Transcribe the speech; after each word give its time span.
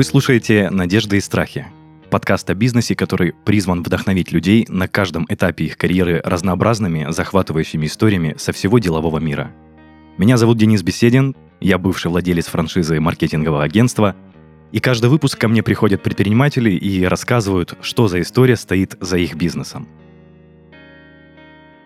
Вы 0.00 0.04
слушаете 0.04 0.70
«Надежды 0.70 1.18
и 1.18 1.20
страхи»— 1.20 1.66
подкаст 2.10 2.48
о 2.48 2.54
бизнесе, 2.54 2.96
который 2.96 3.34
призван 3.44 3.82
вдохновить 3.82 4.32
людей 4.32 4.64
на 4.66 4.88
каждом 4.88 5.26
этапе 5.28 5.66
их 5.66 5.76
карьеры 5.76 6.22
разнообразными, 6.24 7.08
захватывающими 7.10 7.84
историями 7.84 8.34
со 8.38 8.52
всего 8.52 8.78
делового 8.78 9.18
мира. 9.18 9.52
Меня 10.16 10.38
зовут 10.38 10.56
Денис 10.56 10.82
Беседин, 10.82 11.36
я 11.60 11.76
бывший 11.76 12.10
владелец 12.10 12.46
франшизы 12.46 12.98
маркетингового 12.98 13.62
агентства, 13.62 14.16
и 14.72 14.80
каждый 14.80 15.10
выпуск 15.10 15.38
ко 15.38 15.48
мне 15.48 15.62
приходят 15.62 16.02
предприниматели 16.02 16.70
и 16.70 17.04
рассказывают, 17.04 17.76
что 17.82 18.08
за 18.08 18.22
история 18.22 18.56
стоит 18.56 18.96
за 19.00 19.18
их 19.18 19.34
бизнесом. 19.34 19.86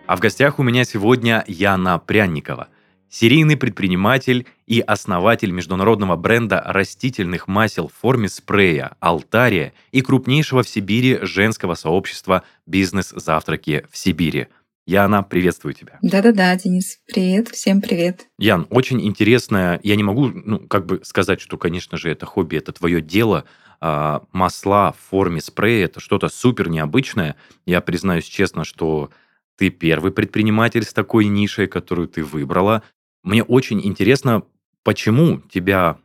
А 0.07 0.15
в 0.15 0.21
гостях 0.21 0.57
у 0.57 0.63
меня 0.63 0.85
сегодня 0.85 1.43
Яна 1.47 1.99
Прянникова, 1.99 2.69
серийный 3.09 3.57
предприниматель 3.57 4.45
и 4.67 4.79
основатель 4.79 5.51
международного 5.51 6.15
бренда 6.15 6.61
растительных 6.65 7.47
масел 7.47 7.87
в 7.87 7.93
форме 7.93 8.29
спрея 8.29 8.95
«Алтария» 8.99 9.73
и 9.91 10.01
крупнейшего 10.01 10.63
в 10.63 10.69
Сибири 10.69 11.19
женского 11.21 11.75
сообщества 11.75 12.43
«Бизнес-завтраки 12.65 13.85
в 13.91 13.97
Сибири». 13.97 14.47
Яна, 14.87 15.23
приветствую 15.23 15.73
тебя. 15.73 15.97
Да-да-да, 16.03 16.55
Денис, 16.55 16.99
привет, 17.07 17.49
всем 17.49 17.81
привет. 17.81 18.27
Ян, 18.37 18.67
очень 18.69 19.01
интересное, 19.03 19.79
я 19.81 19.95
не 19.95 20.03
могу, 20.03 20.27
ну, 20.27 20.59
как 20.59 20.85
бы 20.85 21.01
сказать, 21.03 21.41
что, 21.41 21.57
конечно 21.57 21.97
же, 21.97 22.11
это 22.11 22.27
хобби, 22.27 22.57
это 22.57 22.71
твое 22.71 23.01
дело, 23.01 23.45
а, 23.81 24.23
масла 24.31 24.91
в 24.91 25.09
форме 25.09 25.41
спрея, 25.41 25.85
это 25.85 25.99
что-то 25.99 26.27
супер 26.27 26.69
необычное. 26.69 27.35
Я 27.65 27.81
признаюсь 27.81 28.25
честно, 28.25 28.63
что 28.63 29.09
ты 29.57 29.69
первый 29.69 30.11
предприниматель 30.11 30.83
с 30.83 30.93
такой 30.93 31.25
нишей, 31.25 31.67
которую 31.67 32.07
ты 32.07 32.23
выбрала. 32.23 32.83
Мне 33.25 33.43
очень 33.43 33.85
интересно, 33.85 34.43
почему 34.83 35.41
тебя, 35.51 35.97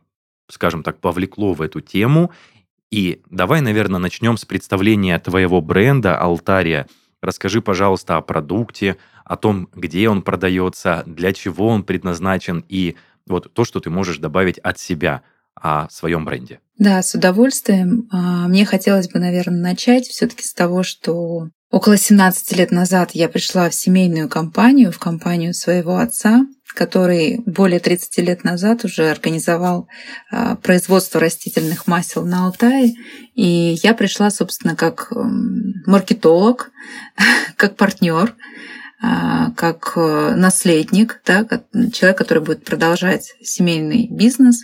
скажем 0.49 0.81
так, 0.81 0.99
повлекло 0.99 1.53
в 1.53 1.61
эту 1.61 1.79
тему. 1.79 2.31
И 2.89 3.21
давай, 3.29 3.61
наверное, 3.61 3.99
начнем 3.99 4.37
с 4.37 4.43
представления 4.43 5.19
твоего 5.19 5.61
бренда 5.61 6.17
«Алтария». 6.17 6.87
Расскажи, 7.21 7.61
пожалуйста, 7.61 8.17
о 8.17 8.21
продукте, 8.21 8.97
о 9.23 9.37
том, 9.37 9.69
где 9.75 10.09
он 10.09 10.23
продается, 10.23 11.03
для 11.05 11.31
чего 11.31 11.67
он 11.67 11.83
предназначен 11.83 12.65
и 12.67 12.95
вот 13.27 13.53
то, 13.53 13.65
что 13.65 13.79
ты 13.79 13.91
можешь 13.91 14.17
добавить 14.17 14.57
от 14.57 14.79
себя 14.79 15.21
о 15.53 15.87
своем 15.89 16.25
бренде. 16.25 16.59
Да, 16.79 17.03
с 17.03 17.13
удовольствием. 17.13 18.07
А, 18.11 18.47
мне 18.47 18.65
хотелось 18.65 19.09
бы, 19.09 19.19
наверное, 19.19 19.61
начать 19.61 20.07
все-таки 20.07 20.41
с 20.41 20.55
того, 20.55 20.81
что 20.81 21.49
около 21.69 21.97
17 21.97 22.57
лет 22.57 22.71
назад 22.71 23.11
я 23.11 23.29
пришла 23.29 23.69
в 23.69 23.75
семейную 23.75 24.27
компанию, 24.27 24.91
в 24.91 24.97
компанию 24.97 25.53
своего 25.53 25.97
отца, 25.97 26.47
который 26.73 27.41
более 27.45 27.79
30 27.79 28.17
лет 28.19 28.43
назад 28.43 28.85
уже 28.85 29.09
организовал 29.09 29.87
а, 30.31 30.55
производство 30.55 31.19
растительных 31.19 31.87
масел 31.87 32.25
на 32.25 32.45
Алтае. 32.45 32.93
И 33.35 33.77
я 33.83 33.93
пришла, 33.93 34.29
собственно, 34.29 34.75
как 34.75 35.11
маркетолог, 35.85 36.71
как 37.57 37.75
партнер, 37.75 38.35
а, 39.03 39.49
как 39.51 39.93
э, 39.95 40.35
наследник, 40.35 41.21
да, 41.25 41.47
человек, 41.91 42.19
который 42.19 42.43
будет 42.43 42.63
продолжать 42.63 43.33
семейный 43.41 44.07
бизнес, 44.11 44.63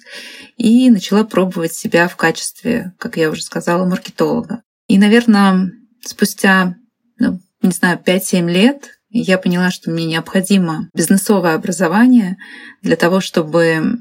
и 0.58 0.92
начала 0.92 1.24
пробовать 1.24 1.74
себя 1.74 2.08
в 2.08 2.16
качестве, 2.16 2.94
как 3.00 3.18
я 3.18 3.32
уже 3.32 3.42
сказала, 3.42 3.86
маркетолога. 3.86 4.62
И, 4.88 5.00
наверное, 5.00 5.72
спустя, 6.06 6.76
ну, 7.18 7.40
не 7.64 7.72
знаю, 7.72 8.00
5-7 8.06 8.48
лет 8.48 8.97
я 9.22 9.38
поняла, 9.38 9.72
что 9.72 9.92
мне 9.92 10.06
необходимо 10.06 10.90
бизнесовое 10.94 11.56
образование 11.56 12.38
для 12.82 12.96
того, 12.96 13.20
чтобы 13.22 14.00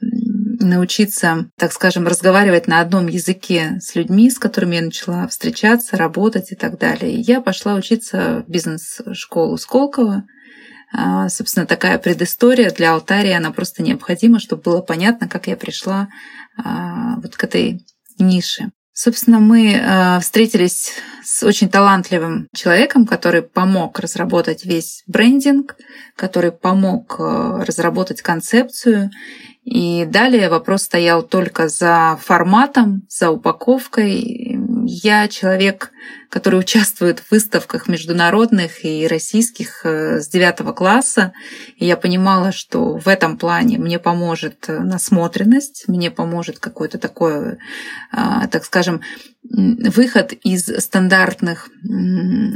научиться, 0.61 1.51
так 1.57 1.73
скажем, 1.73 2.07
разговаривать 2.07 2.67
на 2.67 2.80
одном 2.80 3.07
языке 3.07 3.79
с 3.80 3.95
людьми, 3.95 4.30
с 4.30 4.39
которыми 4.39 4.77
я 4.77 4.83
начала 4.83 5.29
встречаться, 5.29 5.96
работать 5.96 6.52
и 6.52 6.55
так 6.55 6.79
далее. 6.79 7.13
И 7.13 7.20
я 7.20 7.41
пошла 7.41 7.74
учиться 7.74 8.45
в 8.46 8.51
бизнес-школу 8.51 9.57
Сколково. 9.58 10.24
А, 10.92 11.29
собственно, 11.29 11.67
такая 11.67 11.98
предыстория 11.98 12.70
для 12.70 12.92
Алтария, 12.92 13.36
она 13.36 13.51
просто 13.51 13.83
необходима, 13.83 14.39
чтобы 14.39 14.62
было 14.62 14.80
понятно, 14.80 15.29
как 15.29 15.46
я 15.46 15.57
пришла 15.57 16.08
а, 16.57 17.17
вот 17.17 17.36
к 17.36 17.45
этой 17.45 17.85
нише. 18.18 18.70
Собственно, 18.98 19.40
мы 19.40 19.74
э, 19.74 20.20
встретились 20.20 20.95
с 21.23 21.42
очень 21.42 21.68
талантливым 21.68 22.48
человеком, 22.55 23.05
который 23.05 23.42
помог 23.42 23.98
разработать 23.98 24.64
весь 24.64 25.02
брендинг, 25.07 25.77
который 26.17 26.51
помог 26.51 27.17
э, 27.18 27.62
разработать 27.67 28.23
концепцию. 28.23 29.11
И 29.64 30.06
далее 30.06 30.48
вопрос 30.48 30.85
стоял 30.85 31.23
только 31.23 31.68
за 31.68 32.18
форматом, 32.23 33.02
за 33.11 33.30
упаковкой. 33.30 34.55
Я 34.89 35.29
человек, 35.29 35.91
который 36.30 36.61
участвует 36.61 37.20
в 37.20 37.30
выставках 37.30 37.89
международных 37.89 38.85
и 38.85 39.07
российских 39.07 39.85
э, 39.85 40.20
с 40.20 40.29
девятого 40.29 40.73
класса. 40.73 41.33
И 41.77 41.85
я 41.85 41.97
понимала, 41.97 42.52
что 42.52 42.97
в 42.97 43.08
этом 43.08 43.36
плане 43.36 43.79
мне 43.79 43.98
поможет 43.98 44.67
насмотренность, 44.69 45.85
мне 45.89 46.11
поможет 46.11 46.58
какое-то 46.58 46.98
такое, 46.98 47.58
а, 48.13 48.47
так 48.48 48.64
скажем, 48.64 49.01
выход 49.42 50.33
из 50.33 50.67
стандартных, 50.67 51.68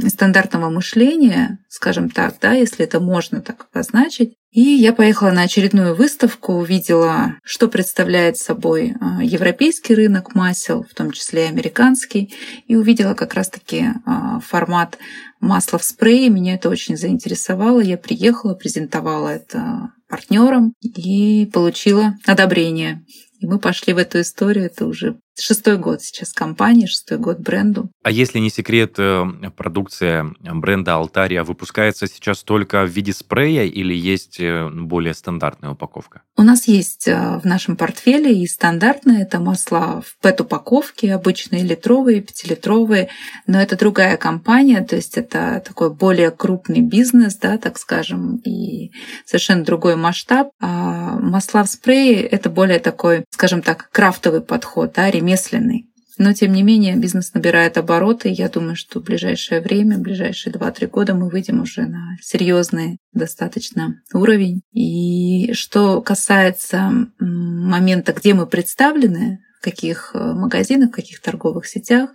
стандартного 0.07 0.69
мышления, 0.69 1.59
скажем 1.69 2.09
так, 2.09 2.35
да, 2.41 2.53
если 2.53 2.85
это 2.85 2.99
можно 2.99 3.41
так 3.41 3.67
обозначить. 3.71 4.35
И 4.51 4.61
я 4.61 4.91
поехала 4.91 5.31
на 5.31 5.43
очередную 5.43 5.95
выставку, 5.95 6.55
увидела, 6.55 7.35
что 7.41 7.69
представляет 7.69 8.35
собой 8.37 8.95
а, 8.99 9.23
европейский 9.23 9.95
рынок 9.95 10.35
масел, 10.35 10.83
в 10.83 10.93
том 10.93 11.11
числе 11.11 11.45
и 11.45 11.49
американский, 11.49 12.33
и 12.67 12.75
увидела 12.75 13.13
как 13.13 13.33
раз-таки 13.33 13.85
а, 14.05 14.41
формат 14.41 14.97
масла 15.39 15.79
в 15.79 15.85
спрее. 15.85 16.29
Меня 16.29 16.55
это 16.55 16.67
очень 16.67 16.97
заинтересовало. 16.97 17.79
Я 17.79 17.97
приехала, 17.97 18.53
презентовала 18.53 19.29
это 19.29 19.93
партнерам 20.09 20.73
и 20.81 21.49
получила 21.53 22.15
одобрение. 22.25 23.05
И 23.39 23.47
мы 23.47 23.57
пошли 23.57 23.93
в 23.93 23.97
эту 23.97 24.19
историю. 24.19 24.65
Это 24.65 24.85
уже 24.85 25.17
Шестой 25.39 25.77
год 25.77 26.01
сейчас 26.01 26.33
компании, 26.33 26.85
шестой 26.85 27.17
год 27.17 27.39
бренду. 27.39 27.89
А 28.03 28.11
если 28.11 28.39
не 28.39 28.49
секрет, 28.49 28.95
э, 28.97 29.25
продукция 29.55 30.33
бренда 30.39 30.95
Алтария 30.95 31.43
выпускается 31.43 32.07
сейчас 32.07 32.43
только 32.43 32.83
в 32.83 32.89
виде 32.89 33.13
спрея 33.13 33.63
или 33.63 33.93
есть 33.93 34.39
э, 34.39 34.69
более 34.69 35.13
стандартная 35.13 35.71
упаковка? 35.71 36.23
У 36.35 36.43
нас 36.43 36.67
есть 36.67 37.07
э, 37.07 37.39
в 37.39 37.45
нашем 37.45 37.77
портфеле 37.77 38.43
и 38.43 38.45
стандартные, 38.45 39.23
это 39.23 39.39
масла 39.39 40.01
в 40.05 40.17
ПЭТ-упаковке, 40.21 41.13
обычные 41.13 41.63
литровые, 41.63 42.21
пятилитровые, 42.21 43.09
но 43.47 43.61
это 43.61 43.77
другая 43.77 44.17
компания, 44.17 44.81
то 44.81 44.97
есть 44.97 45.17
это 45.17 45.63
такой 45.65 45.93
более 45.93 46.31
крупный 46.31 46.81
бизнес, 46.81 47.35
да, 47.35 47.57
так 47.57 47.77
скажем, 47.77 48.37
и 48.43 48.91
совершенно 49.25 49.63
другой 49.63 49.95
масштаб. 49.95 50.49
А 50.59 51.17
масла 51.19 51.63
в 51.63 51.69
спрее— 51.69 52.21
это 52.21 52.49
более 52.49 52.79
такой, 52.79 53.23
скажем 53.29 53.61
так, 53.61 53.89
крафтовый 53.91 54.41
подход, 54.41 54.93
да, 54.95 55.09
ремесленный. 55.21 55.87
Но, 56.17 56.33
тем 56.33 56.51
не 56.51 56.61
менее, 56.61 56.97
бизнес 56.97 57.33
набирает 57.33 57.77
обороты. 57.77 58.29
Я 58.29 58.49
думаю, 58.49 58.75
что 58.75 58.99
в 58.99 59.03
ближайшее 59.03 59.61
время, 59.61 59.97
в 59.97 60.01
ближайшие 60.01 60.53
2-3 60.53 60.87
года 60.87 61.15
мы 61.15 61.29
выйдем 61.29 61.61
уже 61.61 61.83
на 61.83 62.15
серьезный 62.21 62.97
достаточно 63.13 63.95
уровень. 64.13 64.61
И 64.71 65.53
что 65.53 66.01
касается 66.01 66.91
момента, 67.19 68.13
где 68.13 68.33
мы 68.33 68.45
представлены, 68.45 69.39
в 69.59 69.63
каких 69.63 70.11
э, 70.13 70.19
магазинах, 70.19 70.89
в 70.89 70.95
каких 70.95 71.21
торговых 71.21 71.67
сетях, 71.67 72.09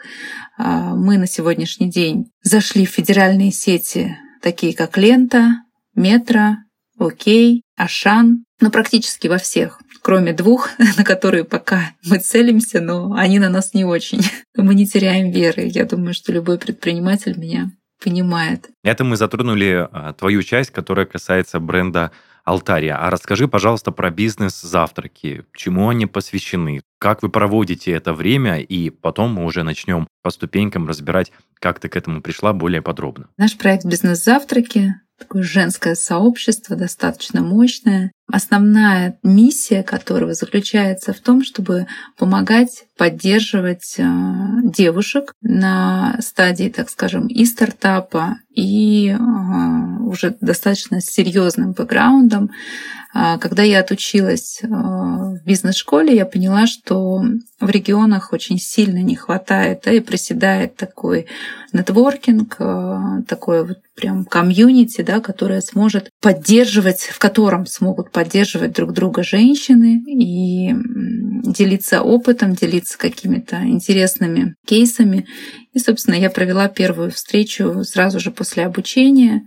а, 0.59 0.95
мы 0.97 1.17
на 1.17 1.29
сегодняшний 1.29 1.91
день 1.91 2.27
зашли 2.43 2.85
в 2.87 2.91
федеральные 2.91 3.53
сети, 3.53 4.17
такие 4.43 4.75
как 4.75 4.99
Лента, 4.99 5.63
Метро, 5.95 6.57
Окей, 6.99 7.63
Ашан, 7.77 8.45
ну 8.61 8.71
практически 8.71 9.29
во 9.29 9.39
всех 9.39 9.81
кроме 10.07 10.33
двух, 10.33 10.71
на 10.99 11.03
которые 11.03 11.43
пока 11.43 11.91
мы 12.05 12.19
целимся, 12.19 12.81
но 12.81 13.15
они 13.15 13.41
на 13.41 13.49
нас 13.49 13.75
не 13.75 13.85
очень. 13.85 14.21
Мы 14.57 14.77
не 14.77 14.87
теряем 14.87 15.33
веры. 15.33 15.65
Я 15.67 15.85
думаю, 15.85 16.15
что 16.15 16.33
любой 16.33 16.59
предприниматель 16.59 17.37
меня 17.37 17.73
понимает. 18.03 18.71
Это 18.85 19.05
мы 19.05 19.17
затронули 19.17 19.89
а, 19.91 20.13
твою 20.13 20.43
часть, 20.43 20.71
которая 20.71 21.07
касается 21.07 21.61
бренда 21.61 22.11
Алтария. 22.45 22.97
А 22.97 23.11
расскажи, 23.11 23.49
пожалуйста, 23.49 23.91
про 23.91 24.11
бизнес-завтраки. 24.11 25.45
Чему 25.55 25.89
они 25.89 26.07
посвящены? 26.07 26.81
Как 26.99 27.23
вы 27.23 27.29
проводите 27.29 27.91
это 27.93 28.15
время? 28.15 28.61
И 28.61 28.91
потом 28.91 29.35
мы 29.35 29.45
уже 29.45 29.63
начнем 29.63 30.07
по 30.23 30.31
ступенькам 30.31 30.87
разбирать, 30.89 31.33
как 31.59 31.81
ты 31.81 31.89
к 31.89 31.97
этому 31.97 32.23
пришла 32.23 32.53
более 32.53 32.81
подробно. 32.81 33.29
Наш 33.37 33.59
проект 33.59 33.85
«Бизнес-завтраки» 33.85 34.95
такое 35.19 35.43
женское 35.43 35.95
сообщество, 35.95 36.77
достаточно 36.77 37.41
мощное. 37.41 38.13
Основная 38.31 39.19
миссия 39.23 39.85
которого 39.85 40.35
заключается 40.35 41.13
в 41.13 41.21
том, 41.21 41.45
чтобы 41.45 41.87
помогать 42.19 42.87
поддерживать 42.97 43.97
э, 43.99 44.05
девушек 44.65 45.33
на 45.43 46.17
стадии, 46.21 46.69
так 46.69 46.91
скажем, 46.91 47.27
и 47.29 47.45
стартапа, 47.45 48.39
и 48.55 49.11
э, 49.11 50.03
уже 50.07 50.37
достаточно 50.41 51.01
серьезным 51.01 51.73
бэкграундом. 51.73 52.51
А, 53.19 53.39
когда 53.39 53.63
я 53.63 53.81
отучилась 53.81 54.61
а, 54.63 54.67
в 54.69 55.45
бизнес-школе, 55.45 56.15
я 56.15 56.27
поняла, 56.27 56.67
что 56.67 57.23
в 57.61 57.71
регионах 57.71 58.33
очень 58.33 58.59
сильно 58.59 58.99
не 59.03 59.17
хватает, 59.17 59.83
да, 59.85 59.93
и 59.93 60.01
проседает 60.01 60.77
такой 60.77 61.27
нетворкинг, 61.73 62.57
такой 63.27 63.67
вот 63.67 63.79
прям 63.95 64.25
комьюнити, 64.25 65.01
да, 65.01 65.21
которое 65.21 65.63
сможет 65.63 66.11
поддерживать, 66.21 67.03
в 67.03 67.19
котором 67.19 67.67
смогут 67.67 68.13
поддерживать 68.17 68.73
друг 68.73 68.95
друга 68.95 69.23
женщины 69.23 70.03
и 70.07 70.73
делиться 71.53 72.01
опытом, 72.01 72.55
делиться 72.55 72.97
какими-то 72.97 73.57
интересными 73.57 74.55
кейсами. 74.67 75.27
И, 75.75 75.79
собственно, 75.79 76.15
я 76.15 76.31
провела 76.31 76.69
первую 76.69 77.11
встречу 77.11 77.85
сразу 77.85 78.19
же 78.19 78.31
после 78.31 78.65
обучения. 78.65 79.43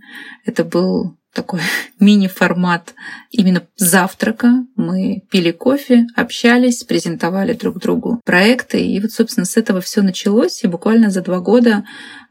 Это 0.46 0.62
был 0.62 1.16
такой 1.34 1.62
мини-формат 1.98 2.94
именно 3.32 3.66
завтрака. 3.74 4.64
Мы 4.76 5.24
пили 5.32 5.50
кофе, 5.50 6.06
общались, 6.14 6.84
презентовали 6.84 7.54
друг 7.54 7.80
другу 7.80 8.20
проекты. 8.24 8.86
И 8.86 9.00
вот, 9.00 9.10
собственно, 9.10 9.46
с 9.46 9.56
этого 9.56 9.80
все 9.80 10.02
началось. 10.02 10.62
И 10.62 10.68
буквально 10.68 11.10
за 11.10 11.22
два 11.22 11.40
года 11.40 11.84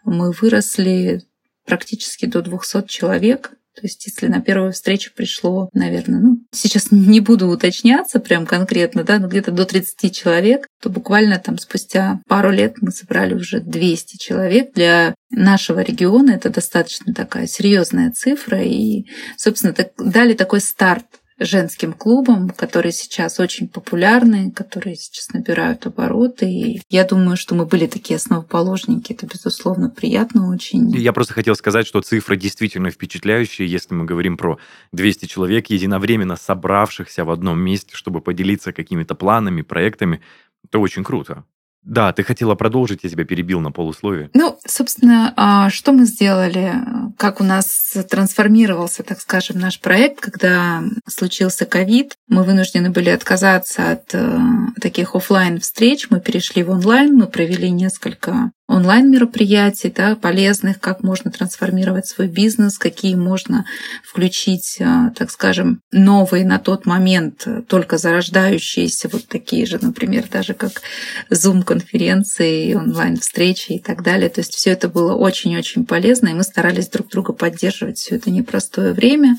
мы 0.06 0.31
выросли 0.31 1.21
практически 1.65 2.27
до 2.27 2.41
200 2.41 2.88
человек. 2.88 3.51
То 3.79 3.87
есть, 3.87 4.05
если 4.05 4.27
на 4.27 4.41
первую 4.41 4.73
встречу 4.73 5.11
пришло, 5.15 5.69
наверное, 5.73 6.19
ну, 6.19 6.39
сейчас 6.51 6.91
не 6.91 7.21
буду 7.21 7.47
уточняться 7.47 8.19
прям 8.19 8.45
конкретно, 8.45 9.05
да, 9.05 9.19
но 9.19 9.29
где-то 9.29 9.51
до 9.51 9.65
30 9.65 10.13
человек, 10.13 10.67
то 10.81 10.89
буквально 10.89 11.39
там 11.39 11.57
спустя 11.57 12.19
пару 12.27 12.51
лет 12.51 12.75
мы 12.81 12.91
собрали 12.91 13.33
уже 13.33 13.61
200 13.61 14.17
человек. 14.17 14.73
Для 14.73 15.15
нашего 15.31 15.79
региона 15.79 16.31
это 16.31 16.49
достаточно 16.49 17.13
такая 17.13 17.47
серьезная 17.47 18.11
цифра. 18.11 18.61
И, 18.61 19.05
собственно, 19.37 19.73
так, 19.73 19.91
дали 19.97 20.33
такой 20.33 20.59
старт 20.59 21.05
женским 21.39 21.94
клубам, 21.94 22.50
которые 22.50 22.91
сейчас 22.91 23.39
очень 23.39 23.68
популярны, 23.68 24.51
которые 24.51 24.95
сейчас 24.95 25.30
набирают 25.30 25.86
обороты. 25.86 26.45
И 26.50 26.81
я 26.89 27.06
думаю, 27.06 27.38
что 27.38 27.56
мы 27.56 27.65
были 27.65 27.88
такие 27.88 28.18
основоположники. 28.18 29.13
Это, 29.13 29.25
безусловно, 29.25 29.89
приятно 29.89 30.51
очень. 30.51 30.89
Я 30.95 31.13
просто 31.13 31.33
хотел 31.33 31.56
сказать, 31.56 31.88
что 31.88 32.01
цифры 32.01 32.38
действительно 32.38 32.91
впечатляющие, 32.91 33.68
если 33.68 33.94
мы 33.94 34.06
говорим 34.06 34.38
про 34.38 34.57
200 34.91 35.25
человек, 35.25 35.68
единовременно 35.68 36.36
собравшихся 36.36 37.24
в 37.25 37.31
одном 37.31 37.59
месте, 37.59 37.95
чтобы 37.95 38.21
поделиться 38.21 38.74
какими-то 38.74 39.15
планами, 39.15 39.62
проектами. 39.62 40.21
Это 40.63 40.80
очень 40.80 41.03
круто. 41.03 41.45
Да, 41.83 42.11
ты 42.13 42.23
хотела 42.23 42.55
продолжить, 42.55 43.03
я 43.03 43.09
тебя 43.09 43.25
перебил 43.25 43.61
на 43.61 43.71
полусловие. 43.71 44.29
Ну, 44.33 44.59
собственно, 44.65 45.33
а, 45.37 45.69
что 45.69 45.93
мы 45.93 46.05
сделали? 46.05 46.73
Как 47.17 47.41
у 47.41 47.43
нас 47.43 47.95
трансформировался, 48.09 49.03
так 49.03 49.19
скажем, 49.21 49.59
наш 49.59 49.79
проект, 49.79 50.19
когда 50.19 50.83
случился 51.07 51.65
ковид? 51.65 52.15
Мы 52.29 52.43
вынуждены 52.43 52.91
были 52.91 53.09
отказаться 53.09 53.91
от 53.91 54.13
э, 54.13 54.39
таких 54.79 55.15
офлайн 55.15 55.59
встреч, 55.59 56.07
мы 56.11 56.21
перешли 56.21 56.61
в 56.61 56.69
онлайн, 56.69 57.15
мы 57.15 57.25
провели 57.25 57.71
несколько 57.71 58.51
онлайн-мероприятий, 58.67 59.91
да, 59.93 60.15
полезных, 60.15 60.79
как 60.79 61.01
можно 61.01 61.31
трансформировать 61.31 62.05
свой 62.05 62.27
бизнес, 62.27 62.77
какие 62.77 63.15
можно 63.15 63.65
включить, 64.03 64.77
э, 64.79 65.09
так 65.15 65.31
скажем, 65.31 65.81
новые 65.91 66.45
на 66.45 66.59
тот 66.59 66.85
момент 66.85 67.47
только 67.67 67.97
зарождающиеся, 67.97 69.09
вот 69.11 69.27
такие 69.27 69.65
же, 69.65 69.79
например, 69.81 70.25
даже 70.31 70.53
как 70.53 70.83
Zoom-конференции, 71.31 72.75
онлайн-встречи 72.75 73.71
и 73.71 73.79
так 73.79 74.03
далее. 74.03 74.29
То 74.29 74.41
есть 74.41 74.53
все 74.53 74.69
это 74.69 74.87
было 74.87 75.15
очень-очень 75.15 75.87
полезно, 75.87 76.27
и 76.27 76.33
мы 76.35 76.43
старались 76.43 76.89
друг 76.89 77.09
друга 77.09 77.33
поддерживать 77.33 77.97
все 77.97 78.17
это 78.17 78.29
непростое 78.29 78.93
время. 78.93 79.35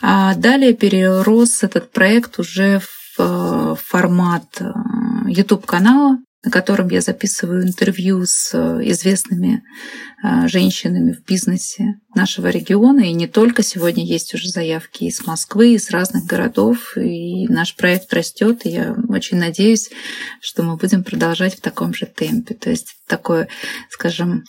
А 0.00 0.34
далее 0.34 0.72
перерос 0.72 1.62
этот 1.62 1.90
проект 1.92 2.21
уже 2.38 2.80
в 2.80 3.20
э, 3.20 3.74
формат 3.82 4.60
э, 4.60 4.72
YouTube-канала, 5.28 6.18
на 6.44 6.50
котором 6.50 6.88
я 6.88 7.00
записываю 7.00 7.62
интервью 7.62 8.24
с 8.26 8.52
э, 8.54 8.80
известными 8.90 9.62
женщинами 10.46 11.12
в 11.12 11.24
бизнесе 11.24 11.96
нашего 12.14 12.48
региона. 12.48 13.00
И 13.00 13.12
не 13.12 13.26
только 13.26 13.64
сегодня 13.64 14.04
есть 14.04 14.34
уже 14.34 14.48
заявки 14.50 15.02
из 15.04 15.26
Москвы, 15.26 15.74
из 15.74 15.90
разных 15.90 16.26
городов. 16.26 16.96
И 16.96 17.48
наш 17.48 17.74
проект 17.74 18.14
растет. 18.14 18.64
И 18.64 18.68
я 18.68 18.94
очень 19.08 19.38
надеюсь, 19.38 19.90
что 20.40 20.62
мы 20.62 20.76
будем 20.76 21.02
продолжать 21.02 21.56
в 21.56 21.60
таком 21.60 21.92
же 21.92 22.06
темпе. 22.06 22.54
То 22.54 22.70
есть 22.70 22.94
такой, 23.08 23.48
скажем, 23.90 24.44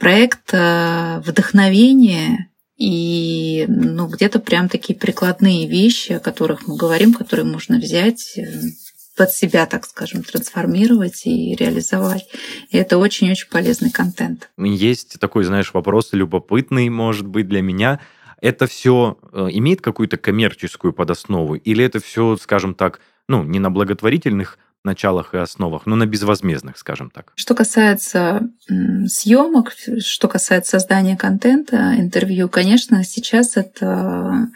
проект 0.00 0.52
вдохновения 0.52 2.48
и 2.76 3.64
ну, 3.68 4.06
где-то 4.06 4.38
прям 4.38 4.68
такие 4.68 4.98
прикладные 4.98 5.66
вещи, 5.66 6.12
о 6.12 6.20
которых 6.20 6.66
мы 6.66 6.76
говорим, 6.76 7.14
которые 7.14 7.46
можно 7.46 7.78
взять 7.78 8.38
под 9.16 9.30
себя, 9.30 9.66
так 9.66 9.86
скажем, 9.86 10.22
трансформировать 10.22 11.22
и 11.24 11.56
реализовать. 11.56 12.26
И 12.70 12.76
это 12.76 12.98
очень-очень 12.98 13.48
полезный 13.48 13.90
контент. 13.90 14.50
Есть 14.58 15.18
такой, 15.18 15.44
знаешь, 15.44 15.72
вопрос 15.72 16.10
любопытный, 16.12 16.88
может 16.90 17.26
быть, 17.26 17.48
для 17.48 17.62
меня. 17.62 18.00
Это 18.42 18.66
все 18.66 19.16
э, 19.32 19.48
имеет 19.52 19.80
какую-то 19.80 20.18
коммерческую 20.18 20.92
подоснову? 20.92 21.54
Или 21.54 21.82
это 21.82 22.00
все, 22.00 22.36
скажем 22.36 22.74
так, 22.74 23.00
ну, 23.26 23.42
не 23.42 23.58
на 23.58 23.70
благотворительных 23.70 24.58
началах 24.86 25.34
и 25.34 25.38
основах, 25.38 25.84
но 25.84 25.96
на 25.96 26.06
безвозмездных, 26.06 26.78
скажем 26.78 27.10
так. 27.10 27.32
Что 27.34 27.54
касается 27.54 28.48
съемок, 29.06 29.72
что 29.98 30.28
касается 30.28 30.72
создания 30.72 31.16
контента, 31.16 31.94
интервью, 31.98 32.48
конечно, 32.48 33.04
сейчас 33.04 33.56
это, 33.56 34.48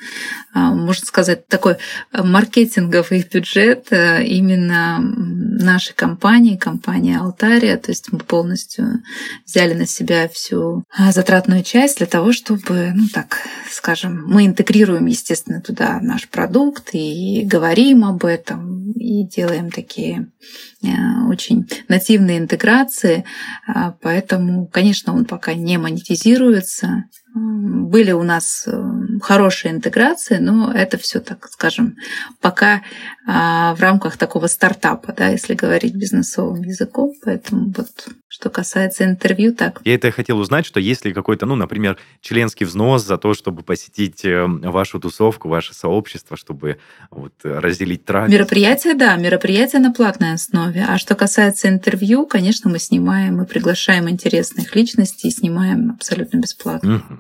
а, 0.55 0.75
можно 0.75 1.07
сказать, 1.07 1.47
такой 1.47 1.77
маркетинговый 2.13 3.29
бюджет 3.33 3.89
э, 3.91 4.25
именно 4.25 4.99
нашей 5.01 5.95
компании, 5.95 6.57
компании 6.57 7.17
Алтария. 7.17 7.77
То 7.77 7.91
есть 7.91 8.13
мы 8.13 8.19
полностью 8.21 9.03
взяли 9.47 9.75
на 9.75 9.87
себя 9.87 10.29
всю 10.29 10.85
а, 10.97 11.13
затратную 11.13 11.63
часть 11.63 11.99
для 11.99 12.07
того, 12.07 12.33
чтобы, 12.33 12.93
ну 12.95 13.07
так, 13.13 13.39
скажем, 13.71 14.25
мы 14.27 14.47
интегрируем, 14.47 15.07
естественно, 15.07 15.61
туда 15.61 16.01
наш 16.01 16.29
продукт 16.29 16.91
и 16.93 17.43
говорим 17.45 18.05
об 18.05 18.25
этом, 18.25 18.93
и 18.93 19.25
делаем 19.25 19.71
такие 19.71 20.20
Э, 20.83 21.27
очень 21.29 21.69
нативные 21.89 22.39
интеграции, 22.39 23.25
а, 23.67 23.93
поэтому, 24.01 24.67
конечно, 24.67 25.15
он 25.15 25.25
пока 25.25 25.55
не 25.55 25.79
монетизируется. 25.79 27.05
Были 27.35 28.13
у 28.13 28.23
нас 28.23 28.65
э, 28.67 28.83
хорошие 29.23 29.73
интеграции, 29.73 30.39
но 30.39 30.73
это 30.73 30.99
все, 30.99 31.21
так 31.21 31.47
скажем, 31.49 31.97
пока 32.41 32.83
а, 33.27 33.75
в 33.75 33.81
рамках 33.81 34.17
такого 34.17 34.47
стартапа, 34.47 35.13
да, 35.17 35.29
если 35.29 35.55
говорить 35.55 35.95
бизнесовым 35.95 36.63
языком. 36.63 37.13
Поэтому 37.23 37.73
вот 37.77 37.91
что 38.31 38.49
касается 38.49 39.05
интервью, 39.05 39.53
так. 39.53 39.81
Я 39.85 39.97
это 39.97 40.13
хотел 40.13 40.39
узнать, 40.39 40.65
что 40.65 40.79
если 40.79 41.13
какой-то, 41.13 41.47
ну, 41.47 41.57
например, 41.57 41.99
членский 42.21 42.65
взнос 42.65 43.05
за 43.05 43.19
то, 43.19 43.35
чтобы 43.35 43.65
посетить 43.65 44.25
э, 44.25 44.47
вашу 44.47 45.01
тусовку, 45.01 45.49
ваше 45.49 45.75
сообщество, 45.75 46.37
чтобы 46.37 46.79
вот 47.11 47.33
разделить 47.43 48.05
трафик. 48.05 48.33
Мероприятие, 48.33 48.95
да, 48.95 49.17
мероприятие 49.17 49.83
на 49.83 49.93
платной 49.93 50.35
основе. 50.35 50.87
А 50.89 50.97
что 50.97 51.17
касается 51.17 51.69
интервью, 51.69 52.25
конечно, 52.25 52.71
мы 52.71 52.79
снимаем, 52.79 53.37
мы 53.39 53.47
приглашаем 53.47 54.09
интересных 54.09 54.77
личностей 54.77 55.27
и 55.27 55.33
снимаем 55.33 55.91
абсолютно 55.91 56.39
бесплатно. 56.39 56.97
Угу. 56.97 57.19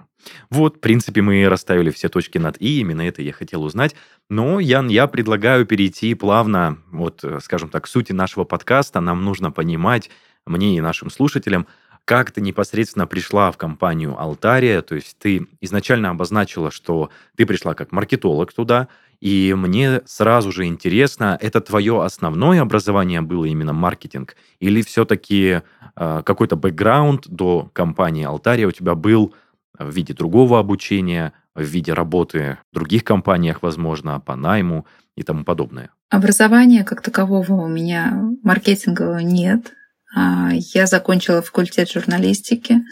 Вот, 0.50 0.76
в 0.76 0.80
принципе, 0.80 1.22
мы 1.22 1.48
расставили 1.48 1.90
все 1.90 2.08
точки 2.08 2.38
над 2.38 2.56
«и», 2.60 2.80
именно 2.80 3.02
это 3.02 3.22
я 3.22 3.32
хотел 3.32 3.62
узнать. 3.62 3.94
Но, 4.28 4.60
Ян, 4.60 4.88
я 4.88 5.06
предлагаю 5.06 5.66
перейти 5.66 6.14
плавно, 6.14 6.78
вот, 6.90 7.24
э, 7.24 7.40
скажем 7.42 7.68
так, 7.68 7.84
к 7.84 7.88
сути 7.88 8.12
нашего 8.12 8.44
подкаста. 8.44 9.00
Нам 9.00 9.24
нужно 9.24 9.50
понимать, 9.50 10.10
мне 10.46 10.76
и 10.76 10.80
нашим 10.80 11.10
слушателям, 11.10 11.66
как 12.04 12.32
ты 12.32 12.40
непосредственно 12.40 13.06
пришла 13.06 13.52
в 13.52 13.56
компанию 13.56 14.20
Алтария, 14.20 14.82
то 14.82 14.94
есть 14.94 15.16
ты 15.18 15.46
изначально 15.60 16.10
обозначила, 16.10 16.70
что 16.70 17.10
ты 17.36 17.46
пришла 17.46 17.74
как 17.74 17.92
маркетолог 17.92 18.52
туда, 18.52 18.88
и 19.20 19.54
мне 19.56 20.00
сразу 20.06 20.50
же 20.50 20.64
интересно, 20.64 21.38
это 21.40 21.60
твое 21.60 22.02
основное 22.02 22.62
образование 22.62 23.20
было 23.20 23.44
именно 23.44 23.72
маркетинг, 23.72 24.34
или 24.58 24.82
все-таки 24.82 25.60
э, 25.96 26.22
какой-то 26.24 26.56
бэкграунд 26.56 27.28
до 27.28 27.70
компании 27.72 28.24
Алтария 28.24 28.66
у 28.66 28.72
тебя 28.72 28.94
был 28.94 29.34
в 29.78 29.90
виде 29.90 30.14
другого 30.14 30.58
обучения, 30.58 31.32
в 31.54 31.62
виде 31.62 31.92
работы 31.92 32.58
в 32.72 32.74
других 32.74 33.04
компаниях, 33.04 33.62
возможно, 33.62 34.18
по 34.20 34.36
найму 34.36 34.86
и 35.16 35.22
тому 35.22 35.44
подобное? 35.44 35.90
Образования 36.08 36.84
как 36.84 37.02
такового 37.02 37.52
у 37.52 37.68
меня 37.68 38.20
маркетингового 38.42 39.18
нет. 39.18 39.74
А, 40.14 40.50
я 40.52 40.86
закончила 40.86 41.42
факультет 41.42 41.90
журналистики 41.90 42.82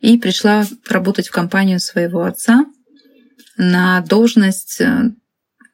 и 0.00 0.18
пришла 0.18 0.64
работать 0.88 1.28
в 1.28 1.32
компанию 1.32 1.80
своего 1.80 2.24
отца 2.24 2.66
на 3.56 4.02
должность 4.02 4.80
э, 4.80 5.10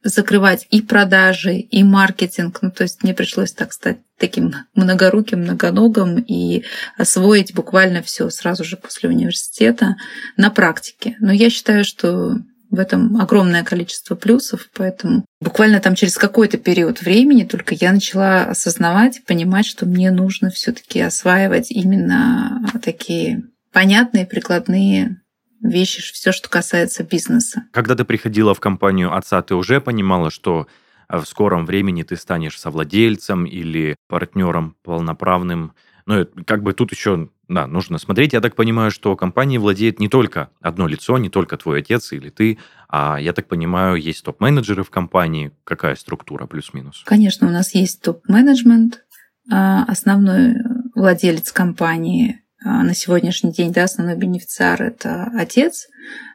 закрывать 0.04 0.66
и 0.70 0.80
продажи, 0.80 1.56
и 1.56 1.82
маркетинг. 1.82 2.58
Ну, 2.62 2.70
то 2.70 2.84
есть 2.84 3.02
мне 3.02 3.14
пришлось 3.14 3.52
так 3.52 3.72
стать 3.72 3.98
таким 4.16 4.54
многоруким, 4.74 5.40
многоногим 5.40 6.18
и 6.20 6.64
освоить 6.96 7.54
буквально 7.54 8.02
все 8.02 8.30
сразу 8.30 8.62
же 8.62 8.76
после 8.76 9.08
университета 9.08 9.96
на 10.36 10.50
практике. 10.50 11.16
Но 11.18 11.32
я 11.32 11.50
считаю, 11.50 11.84
что 11.84 12.36
в 12.72 12.78
этом 12.78 13.20
огромное 13.20 13.62
количество 13.62 14.14
плюсов, 14.14 14.68
поэтому 14.74 15.26
буквально 15.40 15.78
там 15.78 15.94
через 15.94 16.16
какой-то 16.16 16.56
период 16.56 17.02
времени 17.02 17.44
только 17.44 17.74
я 17.74 17.92
начала 17.92 18.44
осознавать, 18.44 19.22
понимать, 19.26 19.66
что 19.66 19.84
мне 19.84 20.10
нужно 20.10 20.50
все-таки 20.50 20.98
осваивать 21.00 21.70
именно 21.70 22.66
такие 22.82 23.42
понятные, 23.72 24.26
прикладные 24.26 25.20
вещи, 25.60 26.00
все, 26.00 26.32
что 26.32 26.48
касается 26.48 27.04
бизнеса. 27.04 27.64
Когда 27.72 27.94
ты 27.94 28.04
приходила 28.04 28.54
в 28.54 28.60
компанию 28.60 29.14
отца, 29.14 29.42
ты 29.42 29.54
уже 29.54 29.80
понимала, 29.80 30.30
что 30.30 30.66
э, 31.08 31.18
в 31.18 31.26
скором 31.26 31.66
времени 31.66 32.02
ты 32.02 32.16
станешь 32.16 32.58
совладельцем 32.58 33.44
или 33.44 33.96
партнером 34.08 34.76
полноправным 34.82 35.74
ну, 36.06 36.26
как 36.46 36.62
бы 36.62 36.72
тут 36.72 36.92
еще, 36.92 37.28
да, 37.54 37.66
нужно 37.66 37.98
смотреть. 37.98 38.32
Я 38.32 38.40
так 38.40 38.54
понимаю, 38.54 38.90
что 38.90 39.16
компанией 39.16 39.58
владеет 39.58 40.00
не 40.00 40.08
только 40.08 40.50
одно 40.60 40.86
лицо, 40.86 41.18
не 41.18 41.28
только 41.28 41.56
твой 41.56 41.80
отец 41.80 42.12
или 42.12 42.30
ты, 42.30 42.58
а 42.88 43.18
я 43.20 43.32
так 43.32 43.46
понимаю, 43.48 43.96
есть 43.96 44.24
топ-менеджеры 44.24 44.84
в 44.84 44.90
компании. 44.90 45.52
Какая 45.64 45.94
структура 45.94 46.46
плюс-минус? 46.46 47.02
Конечно, 47.04 47.46
у 47.46 47.50
нас 47.50 47.74
есть 47.74 48.02
топ-менеджмент. 48.02 49.04
А, 49.50 49.84
основной 49.84 50.54
владелец 50.94 51.52
компании 51.52 52.42
а, 52.64 52.82
на 52.82 52.94
сегодняшний 52.94 53.52
день, 53.52 53.72
да, 53.72 53.84
основной 53.84 54.16
бенефициар– 54.16 54.82
это 54.82 55.30
отец. 55.34 55.88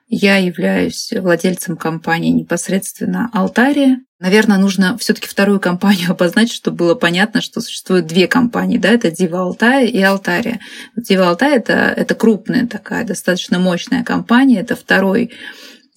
Я 0.07 0.37
являюсь 0.37 1.11
владельцем 1.13 1.77
компании 1.77 2.31
непосредственно 2.31 3.29
Алтария. 3.33 3.99
Наверное, 4.19 4.57
нужно 4.57 4.97
все 4.97 5.13
таки 5.13 5.27
вторую 5.27 5.59
компанию 5.59 6.11
обозначить, 6.11 6.55
чтобы 6.55 6.77
было 6.77 6.95
понятно, 6.95 7.41
что 7.41 7.61
существует 7.61 8.07
две 8.07 8.27
компании. 8.27 8.77
Да? 8.77 8.89
Это 8.89 9.11
Дива 9.11 9.41
Алтая 9.41 9.85
и 9.85 10.01
Алтария. 10.01 10.59
Дива 10.95 11.29
Алтая 11.29 11.57
это,– 11.57 11.73
это 11.97 12.15
крупная 12.15 12.67
такая, 12.67 13.05
достаточно 13.05 13.59
мощная 13.59 14.03
компания. 14.03 14.59
Это 14.59 14.75
второй 14.75 15.31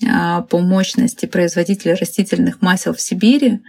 а, 0.06 0.42
по 0.42 0.58
мощности 0.60 1.26
производитель 1.26 1.94
растительных 1.94 2.60
масел 2.62 2.94
в 2.94 3.00
Сибири. 3.00 3.60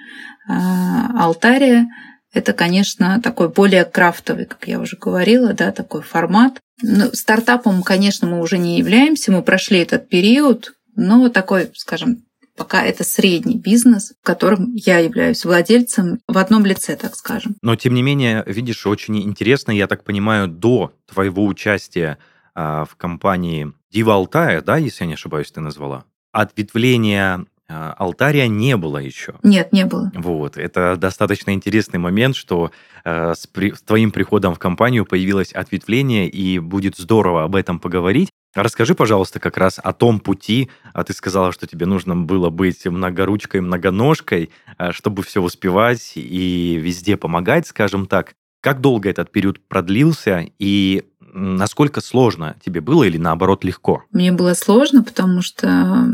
Алтария 0.47 1.87
это, 2.33 2.53
конечно, 2.53 3.19
такой 3.21 3.49
более 3.49 3.83
крафтовый, 3.83 4.45
как 4.45 4.67
я 4.67 4.79
уже 4.79 4.95
говорила, 4.95 5.53
да, 5.53 5.71
такой 5.71 6.01
формат. 6.01 6.59
Ну, 6.81 7.11
стартапом, 7.13 7.83
конечно, 7.83 8.27
мы 8.27 8.41
уже 8.41 8.57
не 8.57 8.77
являемся, 8.77 9.31
мы 9.31 9.43
прошли 9.43 9.79
этот 9.79 10.07
период, 10.07 10.73
но 10.95 11.27
такой, 11.29 11.69
скажем, 11.75 12.23
пока 12.55 12.83
это 12.83 13.03
средний 13.03 13.57
бизнес, 13.57 14.13
в 14.21 14.25
котором 14.25 14.73
я 14.73 14.99
являюсь 14.99 15.45
владельцем 15.45 16.19
в 16.27 16.37
одном 16.37 16.65
лице, 16.65 16.95
так 16.95 17.15
скажем. 17.15 17.55
Но, 17.61 17.75
тем 17.75 17.93
не 17.93 18.03
менее, 18.03 18.43
видишь, 18.45 18.85
очень 18.85 19.21
интересно, 19.21 19.71
я 19.71 19.87
так 19.87 20.03
понимаю, 20.03 20.47
до 20.47 20.93
твоего 21.11 21.45
участия 21.45 22.17
а, 22.53 22.85
в 22.85 22.95
компании 22.95 23.73
Дива 23.91 24.15
Алтая, 24.15 24.61
да, 24.61 24.77
если 24.77 25.03
я 25.03 25.07
не 25.07 25.13
ошибаюсь, 25.13 25.51
ты 25.51 25.61
назвала, 25.61 26.05
ответвление 26.31 27.45
а, 27.71 27.93
алтаря 27.97 28.47
не 28.47 28.75
было 28.75 28.97
еще. 28.97 29.35
Нет, 29.43 29.71
не 29.71 29.85
было. 29.85 30.11
Вот, 30.13 30.57
это 30.57 30.97
достаточно 30.97 31.51
интересный 31.51 31.99
момент, 31.99 32.35
что 32.35 32.71
э, 33.05 33.33
с, 33.33 33.47
при, 33.47 33.73
с 33.73 33.81
твоим 33.81 34.11
приходом 34.11 34.53
в 34.55 34.59
компанию 34.59 35.05
появилось 35.05 35.53
ответвление, 35.53 36.27
и 36.27 36.59
будет 36.59 36.97
здорово 36.97 37.43
об 37.43 37.55
этом 37.55 37.79
поговорить. 37.79 38.30
Расскажи, 38.53 38.95
пожалуйста, 38.95 39.39
как 39.39 39.57
раз 39.57 39.79
о 39.81 39.93
том 39.93 40.19
пути. 40.19 40.69
А 40.93 41.03
ты 41.03 41.13
сказала, 41.13 41.51
что 41.51 41.67
тебе 41.67 41.85
нужно 41.85 42.15
было 42.15 42.49
быть 42.49 42.85
многоручкой, 42.85 43.61
многоножкой, 43.61 44.49
э, 44.77 44.91
чтобы 44.91 45.23
все 45.23 45.41
успевать 45.41 46.13
и 46.15 46.77
везде 46.81 47.15
помогать, 47.15 47.67
скажем 47.67 48.07
так. 48.07 48.33
Как 48.61 48.81
долго 48.81 49.09
этот 49.09 49.31
период 49.31 49.59
продлился 49.67 50.45
и 50.59 51.03
насколько 51.33 52.01
сложно 52.01 52.55
тебе 52.63 52.81
было 52.81 53.03
или 53.03 53.17
наоборот 53.17 53.63
легко? 53.63 54.03
Мне 54.11 54.31
было 54.31 54.53
сложно, 54.53 55.03
потому 55.03 55.41
что 55.41 56.07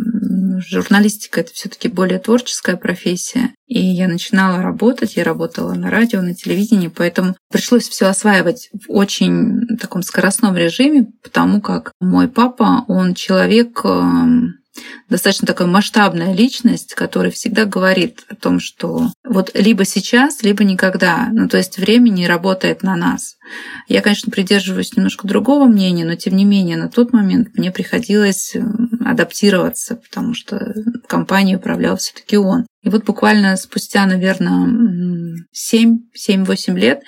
журналистика 0.62 1.42
это 1.42 1.54
все-таки 1.54 1.88
более 1.88 2.20
творческая 2.20 2.78
профессия. 2.78 3.54
И 3.68 3.80
я 3.80 4.08
начинала 4.08 4.62
работать, 4.62 5.16
я 5.16 5.24
работала 5.24 5.74
на 5.74 5.90
радио, 5.90 6.22
на 6.22 6.34
телевидении, 6.34 6.88
поэтому 6.88 7.36
пришлось 7.52 7.88
все 7.88 8.08
осваивать 8.08 8.70
в 8.74 8.92
очень 8.92 9.78
таком 9.78 10.02
скоростном 10.02 10.56
режиме, 10.56 11.08
потому 11.24 11.62
как 11.62 11.92
мой 12.00 12.28
папа, 12.28 12.86
он 12.88 13.14
человек 13.14 13.82
эм, 13.84 14.56
достаточно 15.10 15.48
такая 15.48 15.68
масштабная 15.68 16.34
личность, 16.34 16.94
которая 16.94 17.32
всегда 17.32 17.66
говорит 17.66 18.24
о 18.30 18.36
том, 18.36 18.60
что 18.60 19.12
вот 19.24 19.52
либо 19.54 19.86
сейчас, 19.86 20.44
либо 20.44 20.64
никогда. 20.64 21.30
Ну, 21.32 21.48
то 21.48 21.58
есть 21.58 21.78
время 21.78 22.10
не 22.10 22.28
работает 22.28 22.84
на 22.84 22.96
нас. 22.96 23.36
Я, 23.88 24.02
конечно, 24.02 24.32
придерживаюсь 24.32 24.96
немножко 24.96 25.28
другого 25.28 25.66
мнения, 25.66 26.06
но 26.06 26.16
тем 26.16 26.36
не 26.36 26.46
менее 26.46 26.78
на 26.78 26.90
тот 26.90 27.14
момент 27.14 27.50
мне 27.56 27.72
приходилось 27.72 28.56
адаптироваться, 29.12 29.96
потому 29.96 30.34
что 30.34 30.74
компанией 31.08 31.58
управлял 31.58 31.98
все 31.98 32.14
таки 32.14 32.38
он. 32.38 32.66
И 32.84 32.90
вот 32.90 33.04
буквально 33.06 33.56
спустя, 33.58 34.06
наверное, 34.06 35.36
7-8 35.54 36.78
лет 36.78 37.02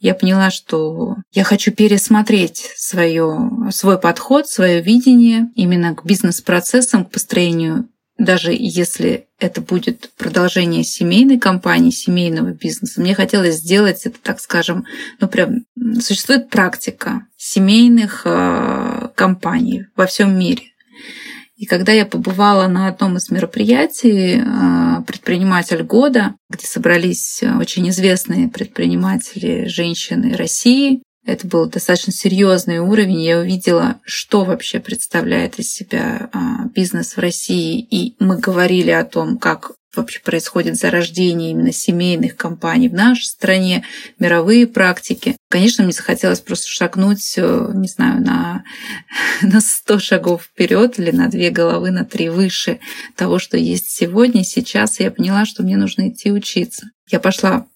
я 0.00 0.14
поняла, 0.14 0.50
что 0.50 1.16
я 1.32 1.44
хочу 1.44 1.72
пересмотреть 1.72 2.70
свое, 2.76 3.70
свой 3.70 3.98
подход, 3.98 4.48
свое 4.48 4.80
видение 4.80 5.50
именно 5.54 5.94
к 5.94 6.04
бизнес-процессам, 6.04 7.04
к 7.04 7.10
построению 7.10 7.88
даже 8.18 8.52
если 8.52 9.26
это 9.38 9.60
будет 9.60 10.10
продолжение 10.16 10.84
семейной 10.84 11.38
компании, 11.38 11.90
семейного 11.90 12.50
бизнеса, 12.50 13.00
мне 13.00 13.14
хотелось 13.14 13.56
сделать 13.56 14.06
это, 14.06 14.18
так 14.22 14.40
скажем, 14.40 14.86
ну 15.20 15.28
прям 15.28 15.64
существует 16.00 16.48
практика 16.48 17.26
семейных 17.36 18.22
э, 18.24 19.08
компаний 19.14 19.86
во 19.96 20.06
всем 20.06 20.38
мире. 20.38 20.62
И 21.56 21.64
когда 21.64 21.92
я 21.92 22.04
побывала 22.04 22.68
на 22.68 22.88
одном 22.88 23.16
из 23.16 23.30
мероприятий 23.30 24.40
э, 24.40 25.02
«Предприниматель 25.06 25.82
года», 25.82 26.34
где 26.50 26.66
собрались 26.66 27.42
очень 27.58 27.88
известные 27.88 28.48
предприниматели, 28.48 29.66
женщины 29.66 30.36
России, 30.36 31.02
это 31.26 31.46
был 31.46 31.68
достаточно 31.68 32.12
серьезный 32.12 32.78
уровень. 32.78 33.20
Я 33.20 33.40
увидела, 33.40 34.00
что 34.04 34.44
вообще 34.44 34.78
представляет 34.78 35.58
из 35.58 35.72
себя 35.72 36.30
а, 36.32 36.66
бизнес 36.72 37.16
в 37.16 37.20
России. 37.20 37.80
И 37.80 38.14
мы 38.20 38.38
говорили 38.38 38.92
о 38.92 39.04
том, 39.04 39.36
как 39.36 39.72
вообще 39.96 40.20
происходит 40.20 40.76
зарождение 40.76 41.50
именно 41.50 41.72
семейных 41.72 42.36
компаний 42.36 42.88
в 42.88 42.94
нашей 42.94 43.24
стране, 43.24 43.84
мировые 44.18 44.66
практики. 44.66 45.36
Конечно, 45.48 45.84
мне 45.84 45.92
захотелось 45.92 46.40
просто 46.40 46.68
шагнуть, 46.68 47.34
э, 47.36 47.70
не 47.74 47.88
знаю, 47.88 48.22
на, 48.22 48.64
на 49.42 49.60
100 49.60 49.98
шагов 49.98 50.44
вперед 50.44 50.98
или 50.98 51.10
на 51.10 51.28
две 51.28 51.50
головы, 51.50 51.90
на 51.90 52.04
три 52.04 52.28
выше 52.28 52.80
того, 53.14 53.38
что 53.38 53.56
есть 53.56 53.90
сегодня, 53.90 54.44
сейчас. 54.44 55.00
Я 55.00 55.10
поняла, 55.10 55.46
что 55.46 55.62
мне 55.62 55.76
нужно 55.76 56.08
идти 56.08 56.30
учиться. 56.30 56.90
Я 57.08 57.20
пошла 57.20 57.66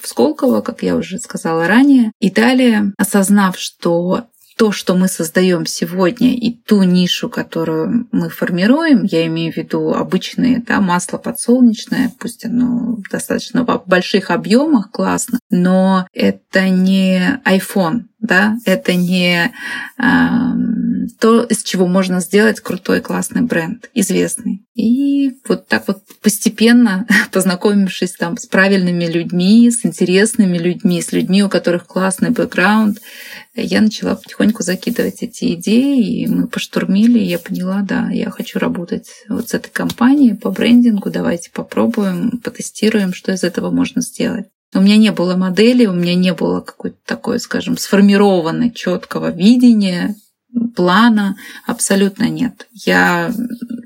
в 0.00 0.06
Сколково, 0.06 0.60
как 0.60 0.82
я 0.82 0.96
уже 0.96 1.18
сказала 1.18 1.68
ранее. 1.68 2.12
И 2.20 2.30
далее, 2.30 2.92
осознав, 2.96 3.58
что 3.58 4.26
то, 4.58 4.72
что 4.72 4.96
мы 4.96 5.06
создаем 5.06 5.66
сегодня, 5.66 6.34
и 6.34 6.50
ту 6.50 6.82
нишу, 6.82 7.28
которую 7.30 8.08
мы 8.10 8.28
формируем, 8.28 9.04
я 9.04 9.24
имею 9.28 9.52
в 9.52 9.56
виду 9.56 9.94
обычные 9.94 10.58
да, 10.66 10.80
масло 10.80 11.16
подсолнечное, 11.16 12.12
пусть 12.18 12.44
оно 12.44 12.98
достаточно 13.10 13.64
в 13.64 13.82
больших 13.86 14.32
объемах, 14.32 14.90
классно, 14.90 15.38
но 15.48 16.08
это 16.12 16.68
не 16.68 17.40
iPhone, 17.44 18.06
да, 18.20 18.56
это 18.64 18.94
не 18.94 19.52
э, 19.98 20.02
то, 21.20 21.42
из 21.44 21.62
чего 21.62 21.86
можно 21.86 22.20
сделать 22.20 22.60
крутой, 22.60 23.00
классный 23.00 23.42
бренд, 23.42 23.88
известный. 23.94 24.64
И 24.74 25.30
вот 25.48 25.68
так 25.68 25.86
вот 25.88 26.02
постепенно, 26.20 27.06
познакомившись 27.32 28.12
там 28.12 28.36
с 28.36 28.46
правильными 28.46 29.04
людьми, 29.04 29.70
с 29.70 29.86
интересными 29.86 30.58
людьми, 30.58 31.00
с 31.00 31.12
людьми, 31.12 31.42
у 31.42 31.48
которых 31.48 31.86
классный 31.86 32.30
бэкграунд, 32.30 32.98
я 33.54 33.80
начала 33.80 34.16
потихоньку 34.16 34.62
закидывать 34.62 35.22
эти 35.22 35.54
идеи, 35.54 36.22
и 36.22 36.26
мы 36.26 36.46
поштурмили, 36.48 37.18
и 37.18 37.26
я 37.26 37.38
поняла, 37.38 37.82
да, 37.82 38.08
я 38.10 38.30
хочу 38.30 38.58
работать 38.58 39.08
вот 39.28 39.48
с 39.48 39.54
этой 39.54 39.70
компанией 39.70 40.34
по 40.34 40.50
брендингу, 40.50 41.10
давайте 41.10 41.50
попробуем, 41.50 42.40
потестируем, 42.42 43.12
что 43.12 43.32
из 43.32 43.44
этого 43.44 43.70
можно 43.70 44.02
сделать. 44.02 44.46
У 44.74 44.80
меня 44.80 44.96
не 44.96 45.12
было 45.12 45.36
модели, 45.36 45.86
у 45.86 45.92
меня 45.92 46.14
не 46.14 46.34
было 46.34 46.60
какой-то 46.60 46.98
такой, 47.06 47.40
скажем, 47.40 47.76
сформированной 47.76 48.70
четкого 48.70 49.30
видения, 49.30 50.14
плана 50.76 51.36
абсолютно 51.66 52.28
нет. 52.28 52.68
Я 52.72 53.32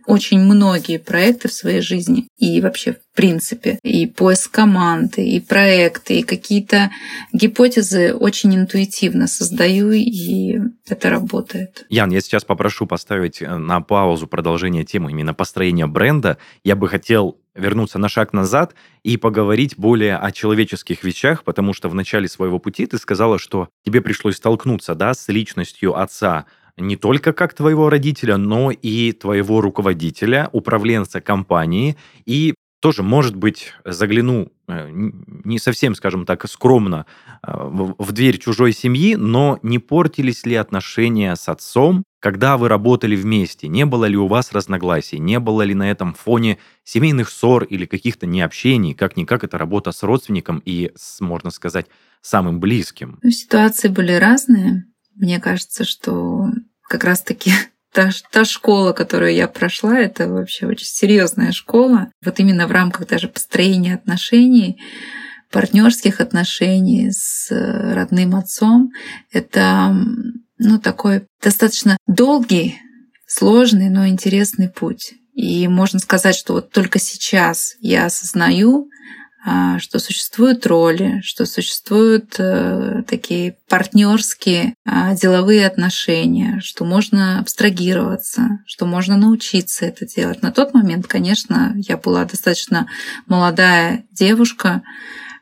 очень 0.07 0.41
многие 0.41 0.99
проекты 0.99 1.49
в 1.49 1.53
своей 1.53 1.81
жизни 1.81 2.29
и 2.39 2.61
вообще 2.61 2.93
в 2.93 3.17
принципе, 3.17 3.79
и 3.83 4.07
поиск 4.07 4.51
команды, 4.51 5.23
и 5.23 5.39
проекты, 5.41 6.19
и 6.19 6.23
какие-то 6.23 6.91
гипотезы 7.33 8.15
очень 8.15 8.55
интуитивно 8.57 9.27
создаю, 9.27 9.93
и 9.93 10.59
это 10.89 11.11
работает. 11.11 11.85
Ян, 11.91 12.11
я 12.11 12.21
сейчас 12.21 12.45
попрошу 12.45 12.87
поставить 12.87 13.43
э, 13.43 13.57
на 13.57 13.81
паузу 13.81 14.27
продолжение 14.27 14.85
темы 14.85 15.11
именно 15.11 15.35
построения 15.35 15.87
бренда. 15.87 16.39
Я 16.65 16.75
бы 16.75 16.89
хотел 16.89 17.39
вернуться 17.55 17.99
на 17.99 18.09
шаг 18.09 18.33
назад 18.33 18.75
и 19.03 19.17
поговорить 19.17 19.77
более 19.77 20.17
о 20.17 20.33
человеческих 20.33 21.05
вещах, 21.05 21.45
потому 21.45 21.73
что 21.75 21.89
в 21.89 21.95
начале 21.95 22.29
своего 22.29 22.59
пути 22.59 22.87
ты 22.87 22.99
сказала, 22.99 23.39
что 23.39 23.69
тебе 23.85 24.01
пришлось 24.01 24.37
столкнуться 24.37 24.95
да, 24.95 25.15
с 25.15 25.29
личностью 25.29 25.99
отца 25.99 26.47
не 26.79 26.97
только 26.97 27.33
как 27.33 27.55
твоего 27.55 27.91
родителя, 27.91 28.37
но 28.37 28.71
и 28.71 29.13
твоего 29.13 29.61
руководителя, 29.61 30.49
управленца 30.53 31.21
компании. 31.21 31.97
И 32.25 32.55
тоже, 32.83 33.05
может 33.05 33.37
быть, 33.37 33.75
загляну 33.85 34.51
э, 34.67 34.89
не 34.93 35.61
совсем, 35.61 35.95
скажем 35.95 36.27
так, 36.27 36.49
скромно 36.51 37.07
э, 37.47 37.53
в 37.53 38.11
дверь 38.11 38.39
чужой 38.39 38.73
семьи, 38.73 39.15
но 39.15 39.61
не 39.63 39.79
портились 39.79 40.45
ли 40.45 40.57
отношения 40.57 41.37
с 41.37 41.49
отцом, 41.49 42.03
когда 42.19 42.57
вы 42.57 42.69
работали 42.69 43.15
вместе? 43.15 43.69
Не 43.69 43.87
было 43.87 44.07
ли 44.07 44.17
у 44.17 44.27
вас 44.27 44.51
разногласий? 44.51 45.21
Не 45.21 45.39
было 45.39 45.63
ли 45.63 45.75
на 45.75 45.89
этом 45.93 46.13
фоне 46.13 46.59
семейных 46.83 47.31
ссор 47.31 47.63
или 47.63 47.87
каких-то 47.87 48.27
необщений? 48.27 48.95
Как-никак 48.95 49.45
это 49.45 49.59
работа 49.59 49.93
с 49.93 50.03
родственником 50.03 50.61
и, 50.65 50.91
с, 50.97 51.21
можно 51.21 51.51
сказать, 51.51 51.87
самым 52.21 52.59
близким. 52.59 53.21
Ну, 53.23 53.31
ситуации 53.31 53.89
были 53.89 54.13
разные. 54.13 54.87
Мне 55.15 55.39
кажется, 55.39 55.85
что 55.85 56.47
как 56.89 57.05
раз-таки 57.05 57.53
та, 57.93 58.11
та 58.31 58.45
школа, 58.45 58.93
которую 58.93 59.35
я 59.35 59.49
прошла, 59.49 59.99
это 59.99 60.29
вообще 60.29 60.67
очень 60.67 60.87
серьезная 60.87 61.53
школа. 61.53 62.11
Вот 62.25 62.41
именно 62.41 62.67
в 62.67 62.73
рамках 62.73 63.07
даже 63.07 63.29
построения 63.29 63.95
отношений, 63.95 64.81
партнерских 65.51 66.21
отношений 66.21 67.11
с 67.13 67.51
э, 67.51 67.95
родным 67.95 68.35
отцом, 68.35 68.91
это 69.31 69.95
ну, 70.59 70.79
такой 70.79 71.27
достаточно 71.43 71.97
долгий, 72.07 72.79
сложный, 73.27 73.91
но 73.91 74.07
интересный 74.07 74.69
путь. 74.69 75.15
И 75.35 75.69
можно 75.69 75.99
сказать, 75.99 76.35
что 76.35 76.55
вот 76.55 76.71
только 76.71 76.99
сейчас 76.99 77.77
я 77.81 78.07
осознаю, 78.07 78.89
что 79.45 79.99
существуют 79.99 80.67
роли, 80.67 81.21
что 81.23 81.47
существуют 81.47 82.37
э, 82.39 83.03
такие 83.09 83.57
партнерские 83.69 84.75
а, 84.87 85.15
деловые 85.17 85.67
отношения, 85.67 86.61
что 86.63 86.85
можно 86.85 87.41
абстрагироваться, 87.41 88.61
что 88.67 88.87
можно 88.87 89.17
научиться 89.17 89.85
это 89.85 90.07
делать. 90.07 90.43
На 90.43 90.53
тот 90.53 90.75
момент, 90.75 91.09
конечно, 91.09 91.75
я 91.77 91.97
была 91.97 92.25
достаточно 92.25 92.87
молодая 93.27 94.05
девушка, 94.13 94.83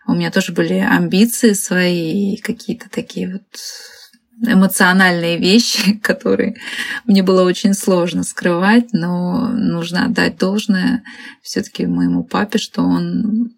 у 0.07 0.15
меня 0.15 0.31
тоже 0.31 0.53
были 0.53 0.75
амбиции 0.75 1.53
свои, 1.53 2.39
какие-то 2.39 2.89
такие 2.89 3.31
вот 3.31 3.43
эмоциональные 4.43 5.39
вещи, 5.39 5.93
которые 6.03 6.57
мне 7.05 7.23
было 7.23 7.43
очень 7.43 7.75
сложно 7.75 8.23
скрывать, 8.23 8.93
но 8.93 9.49
нужно 9.49 10.07
отдать 10.07 10.39
должное 10.39 11.03
все-таки 11.43 11.87
моему 11.87 12.25
папе, 12.25 12.59
что 12.59 12.83
он 12.83 13.53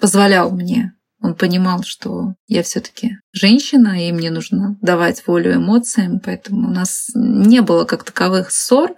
позволял 0.00 0.50
мне. 0.50 0.94
Он 1.22 1.34
понимал, 1.34 1.82
что 1.82 2.34
я 2.48 2.62
все-таки 2.62 3.18
женщина, 3.32 4.08
и 4.08 4.10
мне 4.10 4.30
нужно 4.30 4.78
давать 4.80 5.22
волю 5.26 5.54
эмоциям, 5.54 6.18
поэтому 6.18 6.68
у 6.68 6.70
нас 6.70 7.10
не 7.14 7.60
было 7.60 7.84
как 7.84 8.04
таковых 8.04 8.50
ссор, 8.50 8.92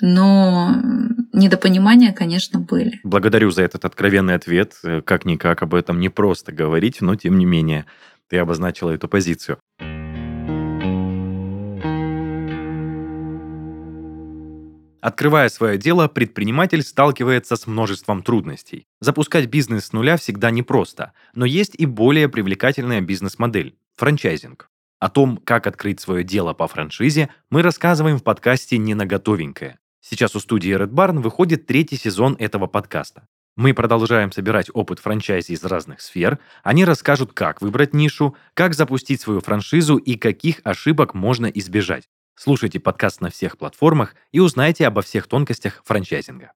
но 0.00 0.70
недопонимания, 1.32 2.12
конечно, 2.12 2.60
были. 2.60 3.00
Благодарю 3.02 3.50
за 3.50 3.62
этот 3.62 3.84
откровенный 3.84 4.34
ответ. 4.34 4.74
Как-никак 5.04 5.62
об 5.62 5.74
этом 5.74 5.98
не 5.98 6.10
просто 6.10 6.52
говорить, 6.52 7.00
но 7.00 7.16
тем 7.16 7.38
не 7.38 7.44
менее 7.44 7.86
ты 8.28 8.38
обозначила 8.38 8.92
эту 8.92 9.08
позицию. 9.08 9.58
Открывая 15.04 15.50
свое 15.50 15.76
дело, 15.76 16.08
предприниматель 16.08 16.82
сталкивается 16.82 17.56
с 17.56 17.66
множеством 17.66 18.22
трудностей. 18.22 18.86
Запускать 19.02 19.48
бизнес 19.48 19.84
с 19.84 19.92
нуля 19.92 20.16
всегда 20.16 20.50
непросто, 20.50 21.12
но 21.34 21.44
есть 21.44 21.74
и 21.76 21.84
более 21.84 22.30
привлекательная 22.30 23.02
бизнес-модель– 23.02 23.76
франчайзинг. 23.96 24.70
О 25.00 25.10
том, 25.10 25.36
как 25.44 25.66
открыть 25.66 26.00
свое 26.00 26.24
дело 26.24 26.54
по 26.54 26.66
франшизе, 26.68 27.28
мы 27.50 27.60
рассказываем 27.60 28.16
в 28.16 28.22
подкасте 28.22 28.78
«Не 28.78 28.94
на 28.94 29.04
готовенькое». 29.04 29.78
Сейчас 30.00 30.36
у 30.36 30.40
студии 30.40 30.74
Red 30.74 30.92
Barn 30.92 31.20
выходит 31.20 31.66
третий 31.66 31.98
сезон 31.98 32.34
этого 32.38 32.66
подкаста. 32.66 33.28
Мы 33.56 33.74
продолжаем 33.74 34.32
собирать 34.32 34.70
опыт 34.72 35.00
франчайзи 35.00 35.52
из 35.52 35.62
разных 35.64 36.00
сфер. 36.00 36.38
Они 36.62 36.86
расскажут, 36.86 37.34
как 37.34 37.60
выбрать 37.60 37.92
нишу, 37.92 38.34
как 38.54 38.72
запустить 38.72 39.20
свою 39.20 39.42
франшизу 39.42 39.98
и 39.98 40.16
каких 40.16 40.62
ошибок 40.64 41.12
можно 41.12 41.44
избежать. 41.44 42.08
Слушайте 42.36 42.80
подкаст 42.80 43.20
на 43.20 43.30
всех 43.30 43.56
платформах 43.56 44.16
и 44.32 44.40
узнайте 44.40 44.86
обо 44.86 45.02
всех 45.02 45.28
тонкостях 45.28 45.82
франчайзинга. 45.84 46.52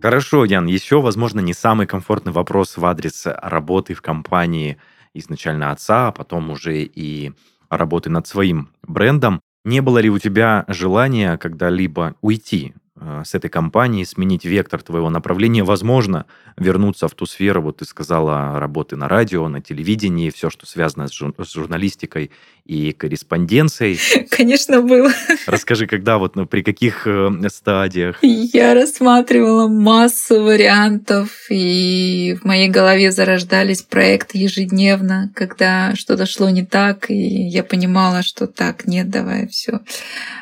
Хорошо, 0.00 0.44
Ян, 0.44 0.66
еще, 0.66 1.00
возможно, 1.00 1.40
не 1.40 1.52
самый 1.52 1.88
комфортный 1.88 2.32
вопрос 2.32 2.76
в 2.76 2.86
адрес 2.86 3.24
работы 3.26 3.94
в 3.94 4.02
компании 4.02 4.78
изначально 5.14 5.72
отца, 5.72 6.08
а 6.08 6.12
потом 6.12 6.50
уже 6.50 6.82
и 6.82 7.32
работы 7.68 8.08
над 8.08 8.26
своим 8.28 8.68
брендом. 8.82 9.40
Не 9.64 9.80
было 9.80 9.98
ли 9.98 10.08
у 10.08 10.20
тебя 10.20 10.64
желания 10.68 11.36
когда-либо 11.38 12.14
уйти 12.20 12.74
с 12.98 13.34
этой 13.34 13.50
компанией, 13.50 14.04
сменить 14.04 14.44
вектор 14.44 14.82
твоего 14.82 15.10
направления, 15.10 15.64
возможно, 15.64 16.26
вернуться 16.56 17.08
в 17.08 17.14
ту 17.14 17.26
сферу, 17.26 17.60
вот 17.60 17.78
ты 17.78 17.84
сказала, 17.84 18.58
работы 18.58 18.96
на 18.96 19.08
радио, 19.08 19.48
на 19.48 19.60
телевидении, 19.60 20.30
все, 20.30 20.48
что 20.48 20.66
связано 20.66 21.08
с, 21.08 21.12
жур- 21.12 21.34
с 21.44 21.52
журналистикой 21.52 22.30
и 22.64 22.92
корреспонденцией. 22.92 23.98
Конечно, 24.30 24.80
было. 24.80 25.10
Расскажи, 25.46 25.86
когда, 25.86 26.18
вот, 26.18 26.36
ну, 26.36 26.46
при 26.46 26.62
каких 26.62 27.06
э, 27.06 27.30
стадиях? 27.48 28.18
Я 28.22 28.74
рассматривала 28.74 29.68
массу 29.68 30.42
вариантов, 30.42 31.30
и 31.50 32.36
в 32.40 32.44
моей 32.46 32.68
голове 32.68 33.12
зарождались 33.12 33.82
проекты 33.82 34.38
ежедневно, 34.38 35.30
когда 35.34 35.94
что-то 35.94 36.24
шло 36.26 36.48
не 36.48 36.64
так, 36.64 37.10
и 37.10 37.14
я 37.14 37.62
понимала, 37.62 38.22
что 38.22 38.46
так, 38.46 38.86
нет, 38.86 39.10
давай, 39.10 39.46
все, 39.48 39.80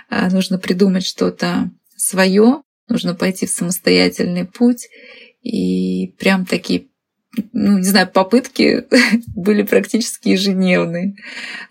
а, 0.09 0.31
нужно 0.31 0.59
придумать 0.59 1.05
что-то 1.05 1.71
свое, 2.05 2.63
нужно 2.89 3.15
пойти 3.15 3.47
в 3.47 3.51
самостоятельный 3.51 4.45
путь. 4.45 4.89
И 5.43 6.15
прям 6.19 6.47
такие, 6.47 6.87
ну, 7.53 7.79
не 7.79 7.85
знаю, 7.85 8.09
попытки 8.09 8.87
были 9.37 9.63
практически 9.63 10.31
ежедневные. 10.31 11.15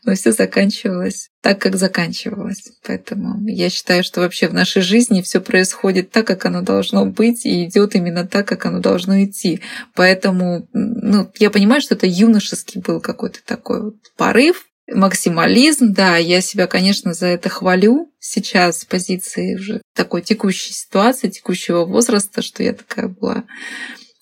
Но 0.04 0.14
все 0.16 0.32
заканчивалось 0.32 1.30
так, 1.42 1.60
как 1.60 1.76
заканчивалось. 1.76 2.72
Поэтому 2.86 3.48
я 3.48 3.70
считаю, 3.70 4.04
что 4.04 4.22
вообще 4.22 4.48
в 4.48 4.54
нашей 4.54 4.82
жизни 4.82 5.22
все 5.22 5.42
происходит 5.42 6.12
так, 6.12 6.28
как 6.28 6.46
оно 6.46 6.62
должно 6.62 7.06
быть, 7.06 7.46
и 7.46 7.66
идет 7.66 7.96
именно 7.96 8.26
так, 8.28 8.48
как 8.48 8.66
оно 8.66 8.80
должно 8.80 9.24
идти. 9.24 9.62
Поэтому, 9.96 10.68
ну, 10.74 11.32
я 11.40 11.50
понимаю, 11.50 11.82
что 11.82 11.96
это 11.96 12.08
юношеский 12.08 12.82
был 12.82 13.00
какой-то 13.02 13.40
такой 13.46 13.84
вот 13.84 13.96
порыв, 14.18 14.66
максимализм, 14.92 15.94
да, 15.94 16.18
я 16.18 16.42
себя, 16.42 16.68
конечно, 16.68 17.14
за 17.14 17.28
это 17.28 17.50
хвалю 17.50 18.12
сейчас 18.20 18.82
с 18.82 18.86
позиции 18.86 19.56
уже 19.56 19.82
такой 19.96 20.22
текущей 20.22 20.74
ситуации, 20.74 21.30
текущего 21.30 21.86
возраста, 21.86 22.42
что 22.42 22.64
я 22.64 22.74
такая 22.74 23.08
была 23.08 23.44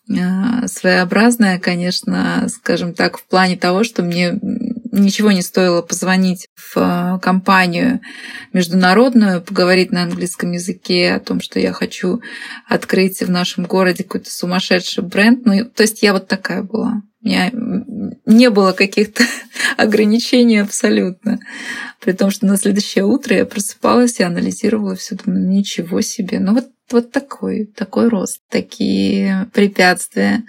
а, 0.10 0.68
своеобразная, 0.68 1.60
конечно, 1.60 2.48
скажем 2.50 2.94
так, 2.94 3.18
в 3.18 3.26
плане 3.26 3.58
того, 3.58 3.84
что 3.84 4.04
мне 4.04 4.40
ничего 4.92 5.32
не 5.32 5.42
стоило 5.42 5.82
позвонить 5.82 6.48
в 6.56 6.74
а, 6.76 7.20
компанию 7.20 8.02
международную, 8.54 9.42
поговорить 9.42 9.92
на 9.92 10.04
английском 10.04 10.52
языке 10.52 11.14
о 11.14 11.20
том, 11.20 11.42
что 11.42 11.60
я 11.60 11.74
хочу 11.74 12.22
открыть 12.68 13.22
в 13.22 13.30
нашем 13.30 13.66
городе 13.66 14.04
какой-то 14.04 14.30
сумасшедший 14.30 15.04
бренд. 15.04 15.46
Ну, 15.46 15.66
то 15.66 15.84
есть 15.84 16.04
я 16.04 16.14
вот 16.14 16.28
такая 16.28 16.64
была. 16.64 17.02
У 17.24 17.28
меня 17.28 17.52
не 18.26 18.50
было 18.50 18.72
каких-то 18.74 19.24
ограничений 19.78 20.58
абсолютно. 20.58 21.40
При 22.00 22.14
том, 22.14 22.32
что 22.32 22.46
на 22.46 22.58
следующее 22.58 23.06
утро 23.06 23.36
я 23.36 23.46
просыпалась 23.46 24.20
и 24.20 24.24
анализировала 24.24 24.96
все, 24.96 25.16
думаю, 25.16 25.44
«Ну, 25.44 25.52
ничего 25.52 26.02
себе. 26.02 26.40
Ну 26.40 26.56
вот, 26.56 26.68
вот 26.92 27.12
такой, 27.12 27.66
такой 27.66 28.10
рост, 28.10 28.42
такие 28.50 29.50
препятствия. 29.54 30.44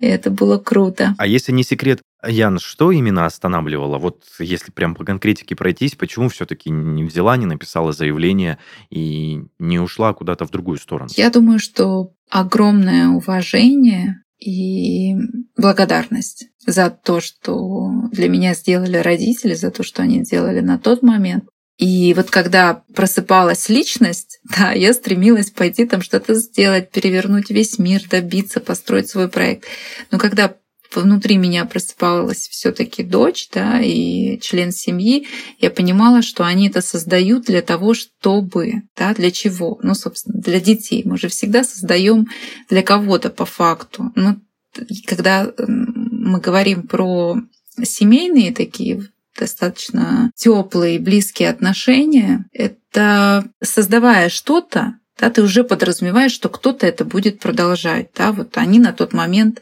И 0.00 0.06
это 0.06 0.30
было 0.30 0.58
круто. 0.58 1.14
А 1.18 1.26
если 1.26 1.52
не 1.52 1.62
секрет, 1.62 2.00
Ян, 2.26 2.58
что 2.58 2.90
именно 2.90 3.26
останавливало? 3.26 3.98
Вот 3.98 4.24
если 4.40 4.72
прям 4.72 4.94
по 4.94 5.04
конкретике 5.04 5.54
пройтись, 5.54 5.94
почему 5.94 6.28
все-таки 6.28 6.70
не 6.70 7.04
взяла, 7.04 7.36
не 7.36 7.46
написала 7.46 7.92
заявление 7.92 8.58
и 8.90 9.42
не 9.58 9.78
ушла 9.78 10.12
куда-то 10.14 10.44
в 10.44 10.50
другую 10.50 10.78
сторону? 10.78 11.10
Я 11.16 11.30
думаю, 11.30 11.60
что 11.60 12.12
огромное 12.28 13.08
уважение 13.08 14.22
и 14.40 15.14
благодарность 15.56 16.48
за 16.66 16.90
то, 16.90 17.20
что 17.20 18.08
для 18.12 18.28
меня 18.28 18.54
сделали 18.54 18.96
родители, 18.96 19.54
за 19.54 19.70
то, 19.70 19.82
что 19.82 20.02
они 20.02 20.22
делали 20.22 20.60
на 20.60 20.78
тот 20.78 21.02
момент. 21.02 21.44
И 21.78 22.12
вот 22.14 22.30
когда 22.30 22.82
просыпалась 22.94 23.68
личность, 23.68 24.40
да, 24.58 24.72
я 24.72 24.92
стремилась 24.92 25.50
пойти 25.50 25.86
там 25.86 26.02
что-то 26.02 26.34
сделать, 26.34 26.90
перевернуть 26.90 27.50
весь 27.50 27.78
мир, 27.78 28.02
добиться, 28.10 28.60
построить 28.60 29.08
свой 29.08 29.28
проект. 29.28 29.64
Но 30.10 30.18
когда 30.18 30.56
внутри 30.94 31.36
меня 31.36 31.64
просыпалась 31.64 32.48
все-таки 32.48 33.02
дочь, 33.02 33.48
да, 33.52 33.80
и 33.80 34.38
член 34.40 34.72
семьи, 34.72 35.26
я 35.58 35.70
понимала, 35.70 36.22
что 36.22 36.44
они 36.44 36.68
это 36.68 36.80
создают 36.80 37.44
для 37.44 37.62
того, 37.62 37.94
чтобы, 37.94 38.82
да, 38.96 39.14
для 39.14 39.30
чего? 39.30 39.78
Ну, 39.82 39.94
собственно, 39.94 40.40
для 40.40 40.60
детей. 40.60 41.02
Мы 41.04 41.18
же 41.18 41.28
всегда 41.28 41.64
создаем 41.64 42.28
для 42.68 42.82
кого-то 42.82 43.30
по 43.30 43.44
факту. 43.44 44.12
Но 44.14 44.36
когда 45.06 45.52
мы 45.56 46.40
говорим 46.40 46.86
про 46.86 47.36
семейные 47.82 48.52
такие 48.52 49.08
достаточно 49.38 50.32
теплые, 50.34 50.98
близкие 50.98 51.50
отношения, 51.50 52.46
это 52.52 53.48
создавая 53.62 54.28
что-то, 54.28 54.97
да, 55.18 55.30
ты 55.30 55.42
уже 55.42 55.64
подразумеваешь, 55.64 56.32
что 56.32 56.48
кто-то 56.48 56.86
это 56.86 57.04
будет 57.04 57.40
продолжать. 57.40 58.10
Да? 58.16 58.32
Вот 58.32 58.56
они 58.56 58.78
на 58.78 58.92
тот 58.92 59.12
момент 59.12 59.60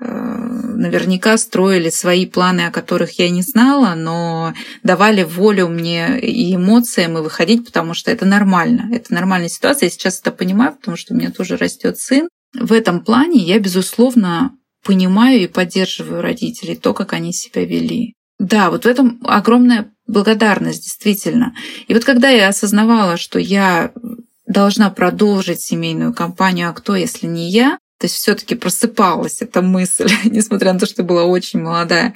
э, 0.00 0.04
наверняка 0.06 1.38
строили 1.38 1.90
свои 1.90 2.26
планы, 2.26 2.62
о 2.62 2.72
которых 2.72 3.18
я 3.18 3.30
не 3.30 3.42
знала, 3.42 3.94
но 3.94 4.52
давали 4.82 5.22
волю 5.22 5.68
мне 5.68 6.18
и 6.18 6.56
эмоциям 6.56 7.16
и 7.18 7.22
выходить, 7.22 7.64
потому 7.64 7.94
что 7.94 8.10
это 8.10 8.26
нормально. 8.26 8.90
Это 8.92 9.14
нормальная 9.14 9.48
ситуация. 9.48 9.86
Я 9.86 9.90
сейчас 9.90 10.20
это 10.20 10.32
понимаю, 10.32 10.74
потому 10.74 10.96
что 10.96 11.14
у 11.14 11.16
меня 11.16 11.30
тоже 11.30 11.56
растет 11.56 11.98
сын. 11.98 12.28
В 12.52 12.72
этом 12.72 13.00
плане 13.00 13.42
я, 13.42 13.60
безусловно, 13.60 14.52
понимаю 14.84 15.42
и 15.42 15.46
поддерживаю 15.46 16.20
родителей, 16.20 16.74
то, 16.74 16.94
как 16.94 17.12
они 17.12 17.32
себя 17.32 17.64
вели. 17.64 18.14
Да, 18.38 18.70
вот 18.70 18.84
в 18.84 18.88
этом 18.88 19.20
огромная 19.24 19.92
благодарность, 20.06 20.82
действительно. 20.82 21.54
И 21.88 21.94
вот 21.94 22.04
когда 22.04 22.28
я 22.28 22.48
осознавала, 22.48 23.16
что 23.16 23.38
я 23.38 23.92
должна 24.46 24.90
продолжить 24.90 25.60
семейную 25.60 26.14
компанию, 26.14 26.70
а 26.70 26.72
кто, 26.72 26.94
если 26.96 27.26
не 27.26 27.50
я, 27.50 27.78
то 27.98 28.04
есть 28.04 28.16
все-таки 28.16 28.54
просыпалась 28.54 29.40
эта 29.40 29.62
мысль, 29.62 30.10
несмотря 30.24 30.74
на 30.74 30.78
то, 30.78 30.86
что 30.86 31.02
была 31.02 31.24
очень 31.24 31.60
молодая. 31.60 32.12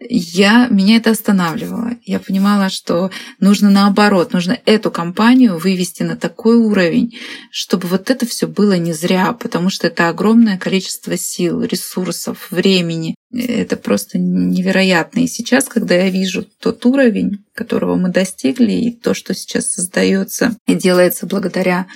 Я, 0.00 0.68
меня 0.68 0.96
это 0.96 1.10
останавливало. 1.10 1.92
Я 2.04 2.18
понимала, 2.18 2.70
что 2.70 3.10
нужно 3.38 3.68
наоборот, 3.68 4.32
нужно 4.32 4.58
эту 4.64 4.90
компанию 4.90 5.58
вывести 5.58 6.02
на 6.02 6.16
такой 6.16 6.56
уровень, 6.56 7.18
чтобы 7.50 7.88
вот 7.88 8.08
это 8.08 8.24
все 8.24 8.46
было 8.46 8.78
не 8.78 8.94
зря, 8.94 9.34
потому 9.34 9.68
что 9.68 9.88
это 9.88 10.08
огромное 10.08 10.56
количество 10.56 11.16
сил, 11.18 11.62
ресурсов, 11.62 12.48
времени. 12.50 13.14
Это 13.30 13.76
просто 13.76 14.16
невероятно. 14.18 15.20
И 15.20 15.26
сейчас, 15.26 15.66
когда 15.66 15.94
я 15.94 16.08
вижу 16.08 16.46
тот 16.60 16.86
уровень, 16.86 17.44
которого 17.54 17.96
мы 17.96 18.08
достигли, 18.08 18.72
и 18.72 18.92
то, 18.92 19.12
что 19.12 19.34
сейчас 19.34 19.72
создается 19.72 20.56
и 20.66 20.74
делается 20.74 21.26
благодаря 21.26 21.86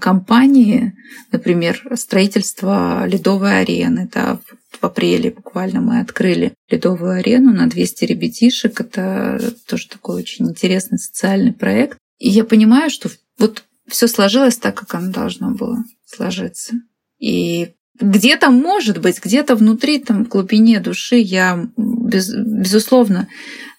компании, 0.00 0.94
например, 1.32 1.82
строительство 1.94 3.06
ледовой 3.06 3.60
арены. 3.60 4.08
Да, 4.12 4.38
в 4.80 4.84
апреле 4.84 5.30
буквально 5.30 5.80
мы 5.80 6.00
открыли 6.00 6.54
ледовую 6.68 7.12
арену 7.12 7.52
на 7.52 7.66
200 7.68 8.04
ребятишек. 8.04 8.80
Это 8.80 9.54
тоже 9.66 9.88
такой 9.88 10.22
очень 10.22 10.48
интересный 10.48 10.98
социальный 10.98 11.52
проект. 11.52 11.98
И 12.18 12.28
я 12.28 12.44
понимаю, 12.44 12.90
что 12.90 13.10
вот 13.38 13.64
все 13.88 14.06
сложилось 14.06 14.56
так, 14.56 14.74
как 14.74 14.94
оно 14.94 15.10
должно 15.10 15.50
было 15.50 15.84
сложиться. 16.04 16.74
И 17.18 17.72
где-то, 17.98 18.50
может 18.50 18.98
быть, 18.98 19.22
где-то 19.22 19.56
внутри, 19.56 19.98
там, 19.98 20.24
в 20.24 20.28
глубине 20.28 20.80
души 20.80 21.16
я, 21.16 21.68
без, 21.76 22.32
безусловно, 22.34 23.28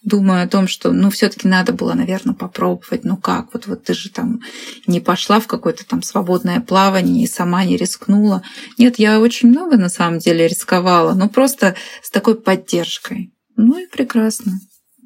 думаю 0.04 0.44
о 0.44 0.48
том, 0.48 0.68
что, 0.68 0.92
ну, 0.92 1.10
все 1.10 1.30
таки 1.30 1.48
надо 1.48 1.74
было, 1.74 1.94
наверное, 1.94 2.34
попробовать. 2.34 3.04
Ну 3.04 3.18
как? 3.18 3.54
Вот, 3.54 3.68
вот 3.68 3.84
ты 3.84 3.94
же 3.94 4.10
там 4.10 4.42
не 4.88 5.00
пошла 5.00 5.40
в 5.40 5.48
какое-то 5.48 5.86
там 5.86 6.02
свободное 6.02 6.60
плавание 6.62 7.24
и 7.24 7.28
сама 7.28 7.64
не 7.66 7.78
рискнула. 7.78 8.42
Нет, 8.78 8.98
я 9.00 9.20
очень 9.20 9.50
много, 9.50 9.78
на 9.78 9.90
самом 9.90 10.20
деле, 10.20 10.48
рисковала, 10.48 11.14
но 11.14 11.30
просто 11.30 11.76
с 12.02 12.10
такой 12.10 12.36
поддержкой. 12.36 13.32
Ну 13.56 13.78
и 13.78 13.88
прекрасно. 13.88 14.54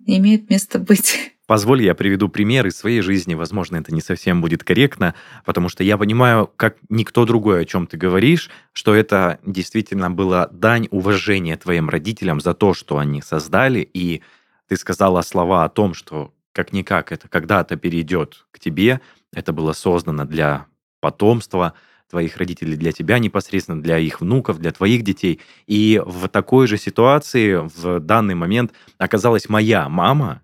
Имеет 0.06 0.50
место 0.50 0.80
быть. 0.80 1.34
Позволь, 1.48 1.84
я 1.84 1.94
приведу 1.94 2.28
пример 2.28 2.66
из 2.66 2.76
своей 2.76 3.02
жизни. 3.02 3.36
Возможно, 3.36 3.76
это 3.78 3.94
не 3.94 4.02
совсем 4.02 4.42
будет 4.42 4.64
корректно, 4.64 5.14
потому 5.46 5.70
что 5.70 5.84
я 5.84 5.98
понимаю, 5.98 6.50
как 6.56 6.78
никто 6.90 7.26
другой, 7.26 7.62
о 7.62 7.66
чем 7.66 7.86
ты 7.86 7.98
говоришь, 7.98 8.50
что 8.74 8.96
это 8.96 9.40
действительно 9.46 10.10
была 10.10 10.48
дань 10.52 10.88
уважения 10.90 11.56
твоим 11.56 11.90
родителям 11.90 12.40
за 12.40 12.56
то, 12.56 12.74
что 12.74 12.98
они 12.98 13.22
создали. 13.22 13.88
И 13.94 14.24
ты 14.68 14.76
сказала 14.76 15.22
слова 15.22 15.64
о 15.64 15.70
том, 15.70 15.94
что 15.94 16.34
как-никак 16.54 17.12
это 17.12 17.28
когда-то 17.28 17.76
перейдет 17.76 18.46
к 18.52 18.60
тебе. 18.60 19.02
Это 19.34 19.52
было 19.52 19.74
создано 19.74 20.26
для 20.26 20.68
потомства 21.02 21.74
твоих 22.10 22.38
родителей, 22.38 22.78
для 22.78 22.92
тебя 22.92 23.20
непосредственно, 23.20 23.82
для 23.82 23.98
их 23.98 24.22
внуков, 24.22 24.60
для 24.60 24.72
твоих 24.72 25.04
детей. 25.04 25.42
И 25.68 26.02
в 26.06 26.28
такой 26.30 26.68
же 26.68 26.78
ситуации 26.78 27.56
в 27.56 28.00
данный 28.00 28.36
момент 28.36 28.74
оказалась 28.98 29.50
моя 29.50 29.90
мама, 29.90 30.42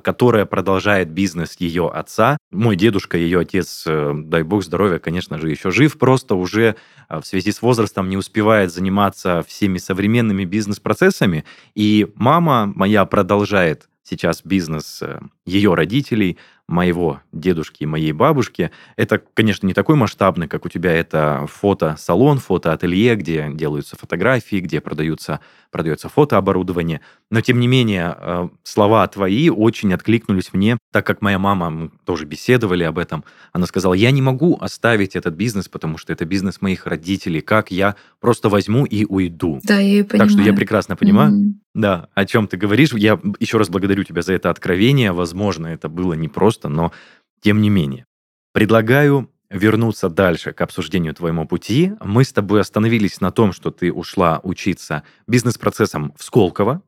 которая 0.00 0.46
продолжает 0.46 1.10
бизнес 1.10 1.56
ее 1.58 1.88
отца. 1.88 2.38
Мой 2.50 2.76
дедушка, 2.76 3.16
ее 3.16 3.40
отец, 3.40 3.84
э, 3.86 4.12
дай 4.16 4.42
бог 4.42 4.64
здоровья, 4.64 4.98
конечно 4.98 5.38
же, 5.38 5.48
еще 5.48 5.70
жив, 5.70 5.98
просто 5.98 6.34
уже 6.34 6.76
а, 7.08 7.20
в 7.20 7.26
связи 7.26 7.52
с 7.52 7.62
возрастом 7.62 8.08
не 8.08 8.16
успевает 8.16 8.72
заниматься 8.72 9.44
всеми 9.46 9.78
современными 9.78 10.44
бизнес-процессами. 10.44 11.44
И 11.74 12.08
мама 12.16 12.72
моя 12.74 13.04
продолжает 13.04 13.88
сейчас 14.02 14.42
бизнес 14.44 15.02
э, 15.02 15.20
ее 15.46 15.74
родителей, 15.74 16.38
моего 16.70 17.20
дедушки 17.32 17.82
и 17.82 17.86
моей 17.86 18.12
бабушки. 18.12 18.70
Это, 18.96 19.20
конечно, 19.34 19.66
не 19.66 19.74
такой 19.74 19.96
масштабный, 19.96 20.48
как 20.48 20.64
у 20.64 20.68
тебя. 20.68 20.92
Это 20.92 21.46
фотосалон, 21.48 22.38
фотоателье, 22.38 23.16
где 23.16 23.50
делаются 23.52 23.96
фотографии, 23.96 24.60
где 24.60 24.80
продаются, 24.80 25.40
продается 25.70 26.08
фотооборудование. 26.08 27.00
Но, 27.30 27.40
тем 27.40 27.60
не 27.60 27.66
менее, 27.66 28.16
э, 28.16 28.48
слова 28.62 29.06
твои 29.08 29.50
очень 29.50 29.92
откликнулись 29.92 30.52
мне, 30.52 30.78
так 30.92 31.06
как 31.06 31.22
моя 31.22 31.38
мама, 31.38 31.70
мы 31.70 31.90
тоже 32.04 32.24
беседовали 32.24 32.84
об 32.84 32.98
этом, 32.98 33.24
она 33.52 33.66
сказала, 33.66 33.94
я 33.94 34.10
не 34.10 34.22
могу 34.22 34.56
оставить 34.60 35.16
этот 35.16 35.34
бизнес, 35.34 35.68
потому 35.68 35.98
что 35.98 36.12
это 36.12 36.24
бизнес 36.24 36.60
моих 36.60 36.86
родителей. 36.86 37.40
Как 37.40 37.70
я 37.70 37.96
просто 38.20 38.48
возьму 38.48 38.84
и 38.84 39.04
уйду? 39.04 39.60
Да, 39.64 39.78
я 39.78 40.04
понимаю. 40.04 40.28
Так 40.28 40.30
что 40.30 40.40
я 40.42 40.52
прекрасно 40.52 40.96
понимаю, 40.96 41.32
mm-hmm. 41.32 41.52
да, 41.74 42.08
о 42.14 42.24
чем 42.26 42.46
ты 42.46 42.56
говоришь. 42.56 42.92
Я 42.92 43.20
еще 43.38 43.58
раз 43.58 43.68
благодарю 43.68 44.04
тебя 44.04 44.22
за 44.22 44.32
это 44.32 44.50
откровение. 44.50 45.12
Возможно, 45.12 45.68
это 45.68 45.88
было 45.88 46.14
не 46.14 46.28
просто, 46.28 46.59
но 46.68 46.92
тем 47.40 47.60
не 47.60 47.70
менее. 47.70 48.06
Предлагаю 48.52 49.30
вернуться 49.50 50.08
дальше 50.08 50.52
к 50.52 50.60
обсуждению 50.60 51.14
твоему 51.14 51.46
пути. 51.46 51.92
Мы 52.00 52.24
с 52.24 52.32
тобой 52.32 52.60
остановились 52.60 53.20
на 53.20 53.32
том, 53.32 53.52
что 53.52 53.70
ты 53.70 53.92
ушла 53.92 54.40
учиться 54.42 55.02
бизнес-процессам 55.26 56.14
в 56.16 56.22
Сколково. 56.22 56.82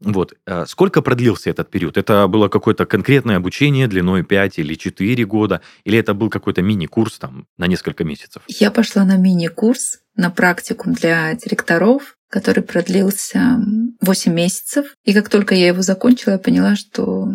Вот. 0.00 0.34
Э, 0.46 0.64
сколько 0.66 1.02
продлился 1.02 1.50
этот 1.50 1.70
период? 1.70 1.96
Это 1.96 2.26
было 2.26 2.48
какое-то 2.48 2.84
конкретное 2.84 3.36
обучение 3.36 3.86
длиной 3.86 4.24
5 4.24 4.58
или 4.58 4.74
4 4.74 5.24
года? 5.24 5.62
Или 5.84 5.98
это 5.98 6.14
был 6.14 6.28
какой-то 6.28 6.62
мини-курс 6.62 7.18
там 7.18 7.46
на 7.56 7.66
несколько 7.66 8.04
месяцев? 8.04 8.42
Я 8.46 8.70
пошла 8.70 9.04
на 9.04 9.16
мини-курс, 9.16 10.00
на 10.14 10.30
практикум 10.30 10.92
для 10.92 11.34
директоров, 11.34 12.16
который 12.28 12.62
продлился 12.62 13.58
8 14.00 14.32
месяцев. 14.32 14.86
И 15.04 15.14
как 15.14 15.30
только 15.30 15.54
я 15.54 15.68
его 15.68 15.82
закончила, 15.82 16.32
я 16.32 16.38
поняла, 16.38 16.76
что 16.76 17.28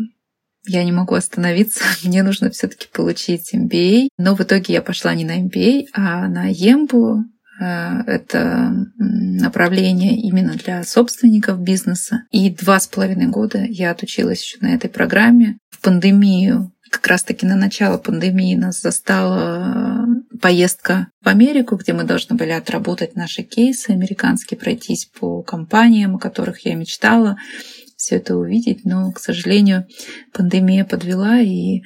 я 0.65 0.83
не 0.83 0.91
могу 0.91 1.15
остановиться, 1.15 1.83
мне 2.03 2.23
нужно 2.23 2.49
все-таки 2.49 2.87
получить 2.91 3.53
MBA. 3.53 4.09
Но 4.17 4.35
в 4.35 4.41
итоге 4.41 4.73
я 4.73 4.81
пошла 4.81 5.13
не 5.13 5.25
на 5.25 5.39
MBA, 5.39 5.87
а 5.93 6.27
на 6.27 6.51
EMBU. 6.51 7.23
Э, 7.59 8.01
это 8.07 8.73
направление 8.97 10.17
именно 10.17 10.53
для 10.53 10.83
собственников 10.83 11.59
бизнеса. 11.59 12.23
И 12.31 12.49
два 12.49 12.79
с 12.79 12.87
половиной 12.87 13.27
года 13.27 13.63
я 13.63 13.91
отучилась 13.91 14.41
еще 14.41 14.57
на 14.61 14.73
этой 14.73 14.89
программе. 14.89 15.57
В 15.69 15.79
пандемию, 15.81 16.71
как 16.89 17.07
раз-таки 17.07 17.45
на 17.45 17.55
начало 17.55 17.97
пандемии 17.97 18.55
нас 18.55 18.81
застала 18.81 20.05
поездка 20.41 21.07
в 21.21 21.27
Америку, 21.27 21.75
где 21.75 21.93
мы 21.93 22.03
должны 22.03 22.35
были 22.35 22.49
отработать 22.49 23.15
наши 23.15 23.43
кейсы 23.43 23.91
американские, 23.91 24.59
пройтись 24.59 25.05
по 25.05 25.41
компаниям, 25.43 26.15
о 26.15 26.19
которых 26.19 26.65
я 26.65 26.75
мечтала 26.75 27.37
все 28.01 28.15
это 28.15 28.35
увидеть, 28.35 28.83
но, 28.83 29.11
к 29.11 29.19
сожалению, 29.19 29.85
пандемия 30.33 30.85
подвела, 30.85 31.39
и 31.39 31.81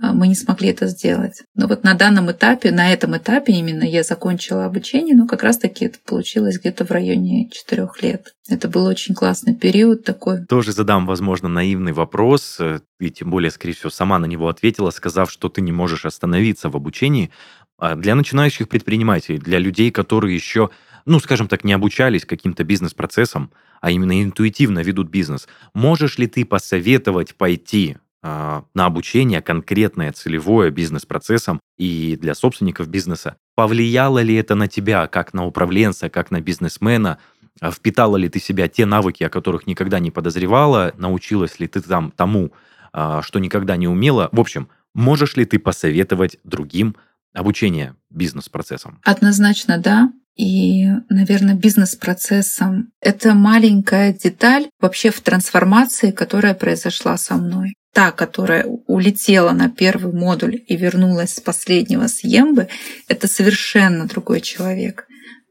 а, 0.00 0.12
мы 0.12 0.28
не 0.28 0.34
смогли 0.34 0.68
это 0.68 0.86
сделать. 0.86 1.42
Но 1.54 1.66
вот 1.66 1.84
на 1.84 1.94
данном 1.94 2.30
этапе, 2.30 2.70
на 2.70 2.92
этом 2.92 3.16
этапе 3.16 3.52
именно 3.52 3.82
я 3.82 4.02
закончила 4.02 4.64
обучение, 4.64 5.14
но 5.14 5.26
как 5.26 5.42
раз-таки 5.42 5.84
это 5.86 5.98
получилось 6.04 6.58
где-то 6.58 6.86
в 6.86 6.90
районе 6.90 7.50
четырех 7.50 8.02
лет. 8.02 8.32
Это 8.48 8.68
был 8.68 8.86
очень 8.86 9.14
классный 9.14 9.54
период 9.54 10.04
такой. 10.04 10.46
Тоже 10.46 10.72
задам, 10.72 11.06
возможно, 11.06 11.48
наивный 11.48 11.92
вопрос, 11.92 12.56
э, 12.60 12.80
и 13.00 13.10
тем 13.10 13.30
более, 13.30 13.50
скорее 13.50 13.74
всего, 13.74 13.90
сама 13.90 14.18
на 14.18 14.26
него 14.26 14.48
ответила, 14.48 14.90
сказав, 14.90 15.30
что 15.30 15.48
ты 15.48 15.60
не 15.60 15.72
можешь 15.72 16.06
остановиться 16.06 16.70
в 16.70 16.76
обучении. 16.76 17.30
А 17.76 17.94
для 17.94 18.14
начинающих 18.14 18.68
предпринимателей, 18.68 19.38
для 19.38 19.58
людей, 19.58 19.90
которые 19.90 20.34
еще 20.34 20.70
ну, 21.08 21.20
скажем 21.20 21.48
так, 21.48 21.64
не 21.64 21.72
обучались 21.72 22.26
каким-то 22.26 22.64
бизнес-процессам, 22.64 23.50
а 23.80 23.90
именно 23.90 24.22
интуитивно 24.22 24.80
ведут 24.80 25.08
бизнес, 25.08 25.48
можешь 25.74 26.18
ли 26.18 26.26
ты 26.26 26.44
посоветовать 26.44 27.34
пойти 27.34 27.96
э, 28.22 28.62
на 28.74 28.86
обучение 28.86 29.40
конкретное, 29.40 30.12
целевое 30.12 30.70
бизнес-процессам 30.70 31.60
и 31.76 32.16
для 32.20 32.34
собственников 32.34 32.88
бизнеса? 32.88 33.36
Повлияло 33.54 34.20
ли 34.20 34.34
это 34.34 34.54
на 34.54 34.68
тебя, 34.68 35.06
как 35.06 35.34
на 35.34 35.46
управленца, 35.46 36.08
как 36.08 36.30
на 36.30 36.40
бизнесмена? 36.40 37.18
а 37.60 37.70
впитала 37.70 38.16
ли 38.16 38.28
ты 38.28 38.38
себя 38.38 38.68
те 38.68 38.86
навыки, 38.86 39.24
о 39.24 39.28
которых 39.28 39.66
никогда 39.66 39.98
не 39.98 40.10
подозревала, 40.10 40.94
научилась 40.96 41.58
ли 41.58 41.66
ты 41.66 41.80
там 41.80 42.12
тому, 42.12 42.52
а, 42.92 43.22
что 43.22 43.38
никогда 43.38 43.76
не 43.76 43.88
умела. 43.88 44.28
В 44.32 44.40
общем, 44.40 44.68
можешь 44.94 45.36
ли 45.36 45.44
ты 45.44 45.58
посоветовать 45.58 46.38
другим 46.44 46.96
обучение 47.32 47.94
бизнес-процессам? 48.10 49.00
Однозначно 49.04 49.78
да. 49.78 50.12
И, 50.38 50.86
наверное, 51.08 51.54
бизнес-процессом 51.54 52.92
это 53.00 53.34
маленькая 53.34 54.12
деталь 54.12 54.68
вообще 54.80 55.10
в 55.10 55.20
трансформации, 55.20 56.12
которая 56.12 56.54
произошла 56.54 57.18
со 57.18 57.34
мной. 57.34 57.74
Та, 57.92 58.12
которая 58.12 58.64
улетела 58.64 59.50
на 59.50 59.68
первый 59.68 60.12
модуль 60.12 60.62
и 60.64 60.76
вернулась 60.76 61.34
с 61.34 61.40
последнего 61.40 62.06
с 62.06 62.22
Ембы, 62.22 62.68
это 63.08 63.26
совершенно 63.26 64.06
другой 64.06 64.40
человек. 64.40 65.08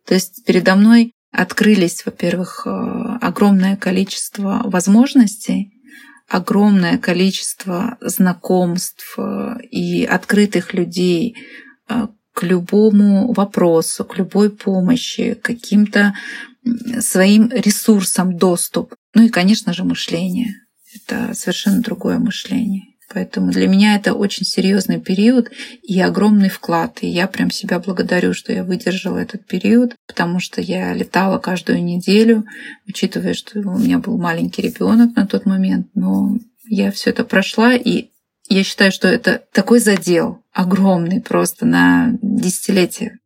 То 0.08 0.14
есть 0.14 0.46
передо 0.46 0.76
мной 0.76 1.12
открылись, 1.32 2.06
во-первых, 2.06 2.66
э, 2.66 2.70
огромное 3.20 3.76
количество 3.76 4.62
возможностей, 4.64 5.74
огромное 6.30 6.98
количество 6.98 7.98
знакомств 8.00 9.16
э, 9.18 9.58
и 9.70 10.06
открытых 10.06 10.74
людей 10.74 11.36
э, 11.90 12.08
к 12.38 12.44
любому 12.44 13.34
вопросу, 13.34 14.06
к 14.06 14.16
любой 14.16 14.52
помощи, 14.52 15.34
к 15.34 15.42
каким-то 15.42 16.14
своим 17.00 17.50
ресурсам 17.50 18.38
доступ. 18.38 18.94
Ну 19.16 19.24
и, 19.24 19.30
конечно 19.30 19.74
же, 19.74 19.84
мышление. 19.84 20.54
Это 20.94 21.34
совершенно 21.34 21.82
другое 21.82 22.20
мышление. 22.20 22.84
Поэтому 23.12 23.52
для 23.52 23.68
меня 23.68 23.96
это 23.96 24.14
очень 24.14 24.46
серьезный 24.46 25.02
период 25.02 25.50
и 25.82 26.00
огромный 26.00 26.50
вклад. 26.50 27.00
И 27.02 27.08
я 27.08 27.26
прям 27.26 27.50
себя 27.50 27.80
благодарю, 27.80 28.36
что 28.36 28.54
я 28.54 28.64
выдержала 28.64 29.18
этот 29.18 29.48
период, 29.48 29.96
потому 30.06 30.40
что 30.40 30.62
я 30.62 30.94
летала 30.94 31.40
каждую 31.40 31.84
неделю, 31.84 32.46
учитывая, 32.88 33.34
что 33.34 33.62
у 33.62 33.80
меня 33.80 33.98
был 33.98 34.16
маленький 34.20 34.62
ребенок 34.62 35.16
на 35.16 35.26
тот 35.26 35.48
момент. 35.48 35.88
Но 35.96 36.38
я 36.70 36.92
все 36.92 37.10
это 37.10 37.24
прошла, 37.24 37.74
и 37.74 38.10
я 38.50 38.64
считаю, 38.64 38.92
что 38.92 39.08
это 39.08 39.44
такой 39.52 39.80
задел 39.80 40.44
огромный 40.54 41.22
просто 41.22 41.66
на 41.66 42.14
десятилетие. 42.22 43.20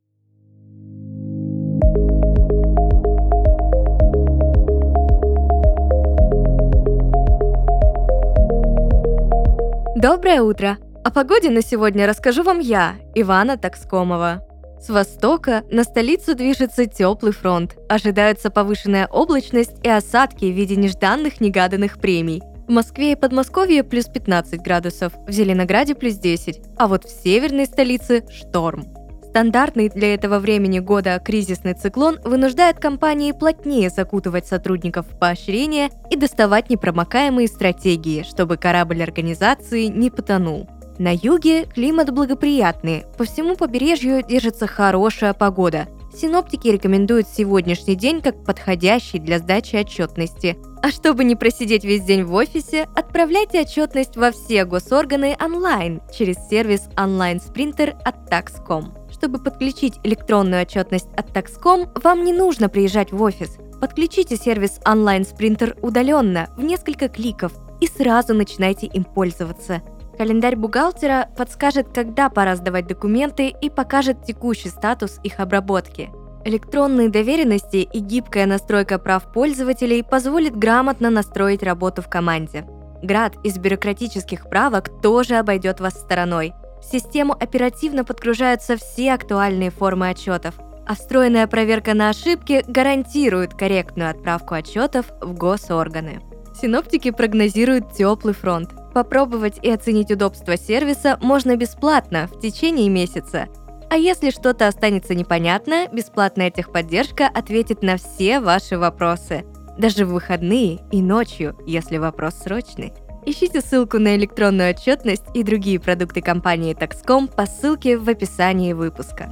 Доброе 9.96 10.42
утро! 10.42 10.78
О 11.04 11.12
погоде 11.12 11.50
на 11.50 11.62
сегодня 11.62 12.08
расскажу 12.08 12.44
вам 12.44 12.60
я, 12.60 12.96
Ивана 13.14 13.58
Такскомова. 13.58 14.44
С 14.80 14.90
востока 14.90 15.64
на 15.70 15.84
столицу 15.84 16.34
движется 16.34 16.88
теплый 16.88 17.34
фронт. 17.34 17.76
Ожидается 17.88 18.50
повышенная 18.50 19.06
облачность 19.06 19.78
и 19.84 19.90
осадки 19.90 20.46
в 20.46 20.56
виде 20.56 20.76
нежданных 20.76 21.40
негаданных 21.40 22.00
премий. 22.00 22.42
В 22.72 22.74
Москве 22.74 23.12
и 23.12 23.16
Подмосковье 23.18 23.84
плюс 23.84 24.06
15 24.06 24.62
градусов, 24.62 25.12
в 25.28 25.32
Зеленограде 25.34 25.94
плюс 25.94 26.16
10, 26.16 26.62
а 26.78 26.88
вот 26.88 27.04
в 27.04 27.10
северной 27.10 27.66
столице– 27.66 28.24
шторм. 28.32 28.86
Стандартный 29.28 29.90
для 29.90 30.14
этого 30.14 30.40
времени 30.40 30.80
года 30.80 31.22
кризисный 31.22 31.74
циклон 31.74 32.20
вынуждает 32.24 32.80
компании 32.80 33.34
плотнее 33.34 33.90
закутывать 33.90 34.48
сотрудников 34.48 35.06
в 35.06 35.20
поощрение 35.20 35.90
и 36.10 36.16
доставать 36.16 36.70
непромокаемые 36.70 37.50
стратегии, 37.50 38.24
чтобы 38.24 38.56
корабль 38.56 39.04
организации 39.04 39.88
не 39.88 40.10
потонул. 40.10 40.70
На 40.98 41.14
юге 41.14 41.66
климат 41.66 42.14
благоприятный, 42.14 43.04
по 43.18 43.26
всему 43.26 43.58
побережью 43.58 44.24
держится 44.26 44.66
хорошая 44.66 45.34
погода. 45.34 45.90
Синоптики 46.14 46.68
рекомендуют 46.68 47.28
сегодняшний 47.28 47.96
день 47.96 48.22
как 48.22 48.44
подходящий 48.44 49.20
для 49.20 49.40
сдачи 49.40 49.76
отчетности. 49.76 50.58
А 50.84 50.92
чтобы 50.92 51.24
не 51.24 51.36
просидеть 51.36 51.84
весь 51.84 52.04
день 52.04 52.24
в 52.24 52.34
офисе, 52.34 52.88
отправляйте 52.96 53.62
отчетность 53.62 54.18
во 54.18 54.32
все 54.32 54.66
госорганы 54.66 55.38
онлайн 55.40 56.02
через 56.14 56.38
сервис 56.50 56.90
онлайн-спринтер 56.98 57.96
от 58.04 58.30
Tax.com. 58.30 58.94
Чтобы 59.12 59.40
подключить 59.40 60.00
электронную 60.04 60.64
отчетность 60.64 61.10
от 61.16 61.30
Taxcom, 61.30 61.90
вам 62.04 62.24
не 62.24 62.34
нужно 62.34 62.70
приезжать 62.70 63.12
в 63.12 63.22
офис. 63.22 63.58
Подключите 63.80 64.36
сервис 64.36 64.80
Sprinter 64.86 65.78
удаленно, 65.82 66.50
в 66.58 66.64
несколько 66.64 67.08
кликов, 67.08 67.52
и 67.80 67.88
сразу 67.88 68.34
начинайте 68.34 68.88
им 68.88 69.04
пользоваться. 69.04 69.82
Календарь 70.22 70.56
бухгалтера 70.56 71.30
подскажет, 71.36 71.88
когда 71.92 72.30
пора 72.30 72.56
сдавать 72.56 72.86
документы 72.86 73.48
и 73.48 73.72
покажет 73.72 74.24
текущий 74.24 74.70
статус 74.70 75.20
их 75.24 75.40
обработки. 75.40 76.12
Электронные 76.46 77.10
доверенности 77.10 77.78
и 77.78 77.98
гибкая 77.98 78.46
настройка 78.46 79.00
прав 79.00 79.34
пользователей 79.34 80.04
позволит 80.04 80.56
грамотно 80.56 81.10
настроить 81.10 81.64
работу 81.64 82.04
в 82.04 82.08
команде. 82.08 82.68
Град 83.02 83.34
из 83.44 83.58
бюрократических 83.58 84.48
правок 84.48 84.92
тоже 85.02 85.38
обойдет 85.38 85.80
вас 85.80 85.96
стороной. 85.96 86.54
В 86.80 86.86
систему 86.86 87.34
оперативно 87.34 88.06
подгружаются 88.06 88.78
все 88.78 89.14
актуальные 89.14 89.72
формы 89.72 90.08
отчетов, 90.08 90.54
а 90.86 90.94
встроенная 90.94 91.48
проверка 91.48 91.96
на 91.96 92.10
ошибки 92.10 92.64
гарантирует 92.68 93.56
корректную 93.56 94.12
отправку 94.12 94.54
отчетов 94.54 95.08
в 95.20 95.34
госорганы. 95.34 96.22
Синоптики 96.62 97.10
прогнозируют 97.10 97.94
теплый 97.94 98.36
фронт. 98.36 98.70
Попробовать 98.94 99.60
и 99.62 99.70
оценить 99.70 100.12
удобство 100.12 100.58
сервиса 100.58 101.18
можно 101.22 101.56
бесплатно 101.56 102.28
в 102.28 102.40
течение 102.40 102.90
месяца. 102.90 103.48
А 103.90 103.98
если 103.98 104.30
что-то 104.30 104.68
останется 104.68 105.16
непонятно, 105.16 105.88
бесплатная 105.92 106.50
техподдержка 106.50 107.28
ответит 107.28 107.84
на 107.84 107.98
все 107.98 108.40
ваши 108.40 108.78
вопросы. 108.78 109.46
Даже 109.78 110.06
в 110.06 110.14
выходные 110.14 110.80
и 110.92 111.02
ночью, 111.02 111.58
если 111.66 111.98
вопрос 111.98 112.36
срочный. 112.36 112.94
Ищите 113.26 113.62
ссылку 113.62 114.00
на 114.00 114.16
электронную 114.16 114.72
отчетность 114.72 115.26
и 115.34 115.44
другие 115.44 115.80
продукты 115.80 116.22
компании 116.22 116.76
Taxcom 116.76 117.34
по 117.34 117.46
ссылке 117.46 117.98
в 117.98 118.10
описании 118.10 118.74
выпуска. 118.74 119.30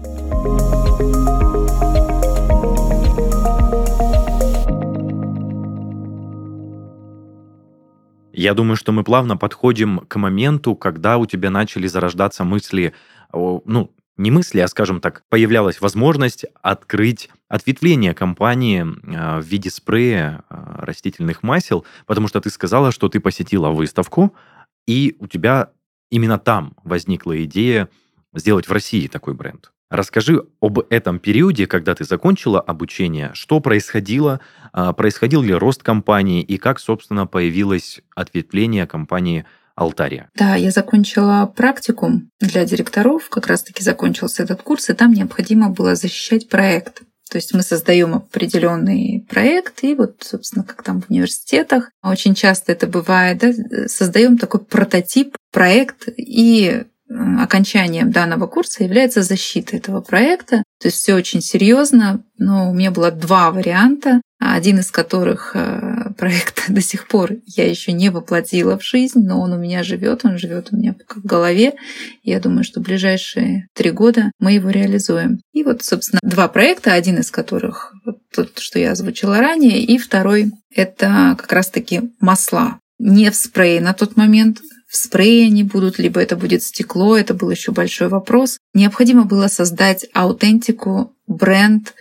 Я 8.39 8.53
думаю, 8.53 8.77
что 8.77 8.93
мы 8.93 9.03
плавно 9.03 9.35
подходим 9.35 9.99
к 10.07 10.15
моменту, 10.15 10.73
когда 10.73 11.17
у 11.17 11.25
тебя 11.25 11.49
начали 11.49 11.87
зарождаться 11.87 12.45
мысли, 12.45 12.93
ну, 13.33 13.93
не 14.15 14.31
мысли, 14.31 14.61
а, 14.61 14.69
скажем 14.69 15.01
так, 15.01 15.23
появлялась 15.27 15.81
возможность 15.81 16.45
открыть 16.61 17.29
ответвление 17.49 18.13
компании 18.13 18.85
а, 19.13 19.41
в 19.41 19.43
виде 19.43 19.69
спрея 19.69 20.45
а, 20.47 20.85
растительных 20.85 21.43
масел, 21.43 21.85
потому 22.05 22.29
что 22.29 22.39
ты 22.39 22.49
сказала, 22.49 22.93
что 22.93 23.09
ты 23.09 23.19
посетила 23.19 23.71
выставку, 23.71 24.33
и 24.87 25.17
у 25.19 25.27
тебя 25.27 25.71
именно 26.09 26.39
там 26.39 26.77
возникла 26.85 27.43
идея 27.43 27.89
сделать 28.33 28.69
в 28.69 28.71
России 28.71 29.07
такой 29.07 29.33
бренд. 29.33 29.73
Расскажи 29.89 30.43
об 30.61 30.79
этом 30.91 31.19
периоде, 31.19 31.65
когда 31.65 31.95
ты 31.95 32.03
закончила 32.03 32.61
обучение, 32.61 33.31
что 33.33 33.59
происходило, 33.59 34.39
а, 34.71 34.93
происходил 34.93 35.41
ли 35.41 35.53
рост 35.53 35.81
компании 35.81 36.43
и 36.43 36.57
как, 36.57 36.79
собственно, 36.79 37.25
появилось 37.25 38.01
ответвление 38.15 38.85
компании 38.85 39.45
Алтария. 39.75 40.29
Да, 40.35 40.55
я 40.55 40.71
закончила 40.71 41.51
практикум 41.55 42.29
для 42.39 42.65
директоров, 42.65 43.29
как 43.29 43.47
раз-таки 43.47 43.81
закончился 43.81 44.43
этот 44.43 44.61
курс, 44.61 44.89
и 44.89 44.93
там 44.93 45.13
необходимо 45.13 45.69
было 45.69 45.95
защищать 45.95 46.49
проект. 46.49 47.01
То 47.31 47.37
есть 47.37 47.53
мы 47.53 47.61
создаем 47.61 48.15
определенный 48.15 49.25
проект, 49.29 49.83
и 49.83 49.95
вот, 49.95 50.17
собственно, 50.21 50.65
как 50.65 50.83
там 50.83 51.01
в 51.01 51.09
университетах, 51.09 51.91
очень 52.03 52.35
часто 52.35 52.71
это 52.71 52.87
бывает, 52.87 53.37
да, 53.37 53.53
создаем 53.87 54.37
такой 54.37 54.61
прототип, 54.61 55.35
проект, 55.51 56.09
и 56.17 56.83
окончанием 57.09 58.11
данного 58.11 58.47
курса 58.47 58.83
является 58.83 59.23
защита 59.23 59.75
этого 59.75 60.01
проекта. 60.01 60.63
То 60.79 60.87
есть 60.87 60.97
все 60.97 61.15
очень 61.15 61.41
серьезно, 61.41 62.23
но 62.37 62.69
у 62.69 62.73
меня 62.73 62.91
было 62.91 63.11
два 63.11 63.51
варианта, 63.51 64.21
один 64.39 64.79
из 64.79 64.89
которых 64.89 65.51
э, 65.53 66.13
проект 66.17 66.65
до 66.69 66.81
сих 66.81 67.07
пор 67.07 67.31
я 67.45 67.69
еще 67.69 67.91
не 67.91 68.09
воплотила 68.09 68.77
в 68.77 68.83
жизнь, 68.83 69.19
но 69.21 69.41
он 69.41 69.53
у 69.53 69.57
меня 69.57 69.83
живет, 69.83 70.23
он 70.23 70.37
живет 70.37 70.69
у 70.71 70.77
меня 70.77 70.93
в 70.93 71.25
голове. 71.25 71.73
Я 72.23 72.39
думаю, 72.39 72.63
что 72.63 72.79
в 72.79 72.83
ближайшие 72.83 73.67
три 73.73 73.91
года 73.91 74.31
мы 74.39 74.53
его 74.53 74.69
реализуем. 74.69 75.41
И 75.53 75.63
вот, 75.63 75.83
собственно, 75.83 76.19
два 76.23 76.47
проекта, 76.47 76.93
один 76.93 77.17
из 77.17 77.31
которых 77.31 77.93
тот, 78.33 78.59
что 78.59 78.79
я 78.79 78.91
озвучила 78.91 79.39
ранее, 79.39 79.81
и 79.81 79.97
второй— 79.97 80.51
это 80.73 81.35
как 81.37 81.51
раз-таки 81.51 82.11
масла. 82.21 82.79
Не 82.99 83.31
в 83.31 83.35
спрее 83.35 83.81
на 83.81 83.93
тот 83.93 84.15
момент, 84.15 84.59
в 84.89 84.95
спрее 84.95 85.45
они 85.45 85.63
будут, 85.63 85.99
либо 85.99 86.19
это 86.19 86.35
будет 86.35 86.63
стекло, 86.63 87.15
это 87.15 87.35
был 87.35 87.51
еще 87.51 87.71
большой 87.71 88.07
вопрос. 88.07 88.57
Необходимо 88.73 89.23
было 89.23 89.47
создать 89.47 90.07
аутентику, 90.13 91.13
бренд, 91.27 91.93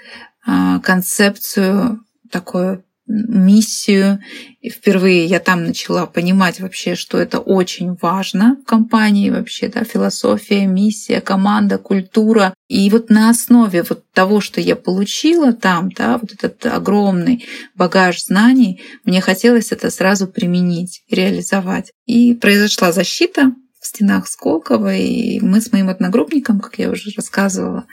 а, 0.46 0.80
концепцию 0.80 2.00
такую 2.30 2.82
миссию. 3.08 4.20
И 4.60 4.70
впервые 4.70 5.24
я 5.24 5.40
там 5.40 5.64
начала 5.64 6.06
понимать 6.06 6.60
вообще, 6.60 6.94
что 6.94 7.18
это 7.18 7.38
очень 7.38 7.96
важно 8.00 8.56
в 8.62 8.66
компании 8.66 9.30
вообще, 9.30 9.68
да, 9.68 9.84
философия, 9.84 10.66
миссия, 10.66 11.20
команда, 11.20 11.78
культура. 11.78 12.54
И 12.68 12.88
вот 12.90 13.08
на 13.08 13.30
основе 13.30 13.82
вот 13.88 14.04
того, 14.12 14.40
что 14.40 14.60
я 14.60 14.76
получила 14.76 15.52
там, 15.52 15.90
да, 15.90 16.18
вот 16.18 16.32
этот 16.32 16.66
огромный 16.66 17.44
багаж 17.74 18.22
знаний, 18.22 18.82
мне 19.04 19.20
хотелось 19.20 19.72
это 19.72 19.90
сразу 19.90 20.26
применить, 20.26 21.02
реализовать. 21.10 21.92
И 22.06 22.34
произошла 22.34 22.92
защита 22.92 23.52
в 23.80 23.86
стенах 23.86 24.28
Сколково, 24.28 24.94
и 24.94 25.40
мы 25.40 25.60
с 25.60 25.72
моим 25.72 25.88
одногруппником, 25.88 26.60
как 26.60 26.78
я 26.78 26.90
уже 26.90 27.10
рассказывала, 27.16 27.86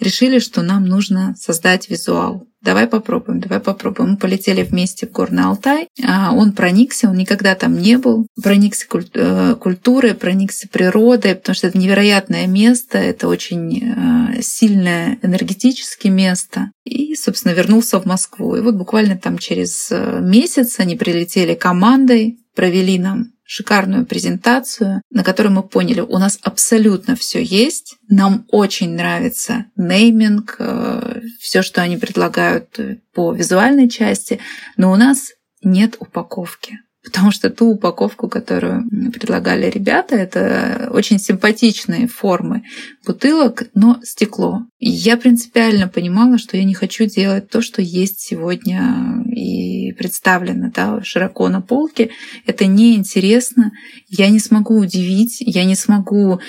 решили, 0.00 0.38
что 0.38 0.62
нам 0.62 0.86
нужно 0.86 1.34
создать 1.38 1.88
визуал. 1.88 2.46
Давай 2.62 2.86
попробуем, 2.86 3.40
давай 3.40 3.60
попробуем. 3.60 4.12
Мы 4.12 4.16
полетели 4.16 4.62
вместе 4.62 5.06
в 5.06 5.10
Горный 5.10 5.44
Алтай. 5.44 5.86
А 6.02 6.32
он 6.34 6.52
проникся, 6.52 7.10
он 7.10 7.16
никогда 7.16 7.54
там 7.54 7.78
не 7.78 7.98
был. 7.98 8.26
Проникся 8.42 8.86
э, 9.14 9.54
культурой, 9.60 10.14
проникся 10.14 10.66
природой, 10.68 11.34
потому 11.34 11.54
что 11.54 11.66
это 11.66 11.76
невероятное 11.76 12.46
место, 12.46 12.96
это 12.96 13.28
очень 13.28 13.82
э, 13.82 14.40
сильное 14.40 15.18
энергетическое 15.20 16.10
место. 16.10 16.70
И, 16.84 17.14
собственно, 17.16 17.52
вернулся 17.52 18.00
в 18.00 18.06
Москву. 18.06 18.56
И 18.56 18.60
вот 18.60 18.76
буквально 18.76 19.18
там 19.18 19.36
через 19.36 19.88
э, 19.90 20.20
месяц 20.22 20.80
они 20.80 20.96
прилетели 20.96 21.54
командой, 21.54 22.38
провели 22.54 22.98
нам 22.98 23.33
шикарную 23.44 24.06
презентацию, 24.06 25.02
на 25.10 25.22
которой 25.22 25.48
мы 25.48 25.62
поняли, 25.62 26.00
у 26.00 26.18
нас 26.18 26.38
абсолютно 26.42 27.14
все 27.14 27.42
есть. 27.42 27.96
Нам 28.08 28.46
очень 28.50 28.94
нравится 28.94 29.66
нейминг, 29.76 30.56
э, 30.58 31.20
все, 31.40 31.62
что 31.62 31.82
они 31.82 31.96
предлагают 31.96 32.78
по 33.12 33.32
визуальной 33.32 33.88
части, 33.88 34.40
но 34.76 34.90
у 34.90 34.96
нас 34.96 35.32
нет 35.62 35.96
упаковки. 35.98 36.80
Потому 37.04 37.32
что 37.32 37.50
ту 37.50 37.72
упаковку, 37.72 38.28
которую 38.28 38.88
предлагали 39.12 39.68
ребята, 39.68 40.16
это 40.16 40.88
очень 40.90 41.18
симпатичные 41.18 42.08
формы 42.08 42.64
бутылок, 43.04 43.64
но 43.74 44.00
стекло. 44.02 44.66
Я 44.78 45.16
принципиально 45.16 45.88
понимала, 45.88 46.38
что 46.38 46.56
я 46.56 46.64
не 46.64 46.74
хочу 46.74 47.06
делать 47.06 47.48
то, 47.48 47.62
что 47.62 47.82
есть 47.82 48.20
сегодня 48.20 49.24
и 49.26 49.92
представлено 49.92 50.70
да, 50.74 51.02
широко 51.02 51.48
на 51.48 51.60
полке. 51.60 52.10
Это 52.46 52.66
неинтересно. 52.66 53.72
Я 54.08 54.28
не 54.28 54.38
смогу 54.38 54.78
удивить, 54.78 55.36
я 55.40 55.64
не 55.64 55.74
смогу 55.74 56.40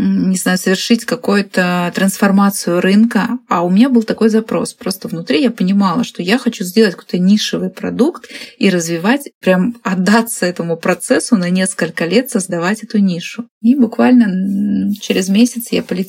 не 0.00 0.36
знаю, 0.36 0.56
совершить 0.56 1.04
какую-то 1.04 1.92
трансформацию 1.94 2.80
рынка. 2.80 3.38
А 3.48 3.64
у 3.64 3.70
меня 3.70 3.90
был 3.90 4.02
такой 4.02 4.30
запрос. 4.30 4.72
Просто 4.72 5.08
внутри 5.08 5.42
я 5.42 5.50
понимала, 5.50 6.04
что 6.04 6.22
я 6.22 6.38
хочу 6.38 6.64
сделать 6.64 6.94
какой-то 6.94 7.18
нишевый 7.18 7.70
продукт 7.70 8.28
и 8.58 8.70
развивать, 8.70 9.30
прям 9.40 9.76
отдаться 9.82 10.46
этому 10.46 10.76
процессу 10.76 11.36
на 11.36 11.50
несколько 11.50 12.06
лет, 12.06 12.30
создавать 12.30 12.82
эту 12.82 12.98
нишу. 12.98 13.46
И 13.60 13.74
буквально 13.74 14.94
через 15.00 15.28
месяц 15.28 15.70
я 15.70 15.82
полетела 15.82 15.99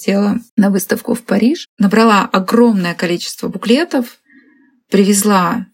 на 0.58 0.70
выставку 0.70 1.14
в 1.14 1.24
Париж, 1.24 1.68
набрала 1.78 2.22
огромное 2.32 2.94
количество 2.94 3.48
буклетов, 3.48 4.20
привезла 4.90 5.66